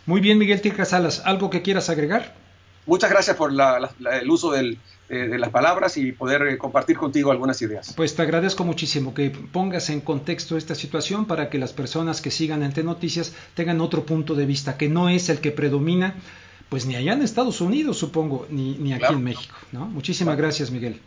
Muy 0.06 0.20
bien, 0.20 0.36
Miguel 0.38 0.60
Tirca 0.60 0.84
Salas, 0.84 1.22
¿algo 1.24 1.48
que 1.48 1.62
quieras 1.62 1.88
agregar? 1.88 2.43
Muchas 2.86 3.10
gracias 3.10 3.36
por 3.36 3.52
la, 3.52 3.90
el 4.20 4.30
uso 4.30 4.54
eh, 4.54 4.78
de 5.08 5.38
las 5.38 5.50
palabras 5.50 5.96
y 5.96 6.12
poder 6.12 6.42
eh, 6.46 6.58
compartir 6.58 6.96
contigo 6.96 7.30
algunas 7.30 7.60
ideas. 7.62 7.94
Pues 7.96 8.14
te 8.14 8.22
agradezco 8.22 8.64
muchísimo 8.64 9.14
que 9.14 9.30
pongas 9.30 9.90
en 9.90 10.00
contexto 10.00 10.56
esta 10.56 10.74
situación 10.74 11.26
para 11.26 11.50
que 11.50 11.58
las 11.58 11.72
personas 11.72 12.20
que 12.20 12.30
sigan 12.30 12.62
ante 12.62 12.82
noticias 12.82 13.34
tengan 13.54 13.80
otro 13.80 14.04
punto 14.04 14.34
de 14.34 14.46
vista 14.46 14.76
que 14.76 14.88
no 14.88 15.08
es 15.08 15.28
el 15.28 15.40
que 15.40 15.50
predomina, 15.50 16.14
pues 16.68 16.86
ni 16.86 16.96
allá 16.96 17.12
en 17.12 17.22
Estados 17.22 17.60
Unidos, 17.60 17.98
supongo, 17.98 18.46
ni, 18.50 18.76
ni 18.78 18.92
aquí 18.92 19.12
en 19.12 19.22
México. 19.22 19.54
Muchísimas 19.72 20.36
gracias, 20.36 20.70
Miguel. 20.70 21.00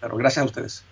Claro, 0.00 0.16
gracias 0.16 0.42
a 0.42 0.46
ustedes. 0.46 0.84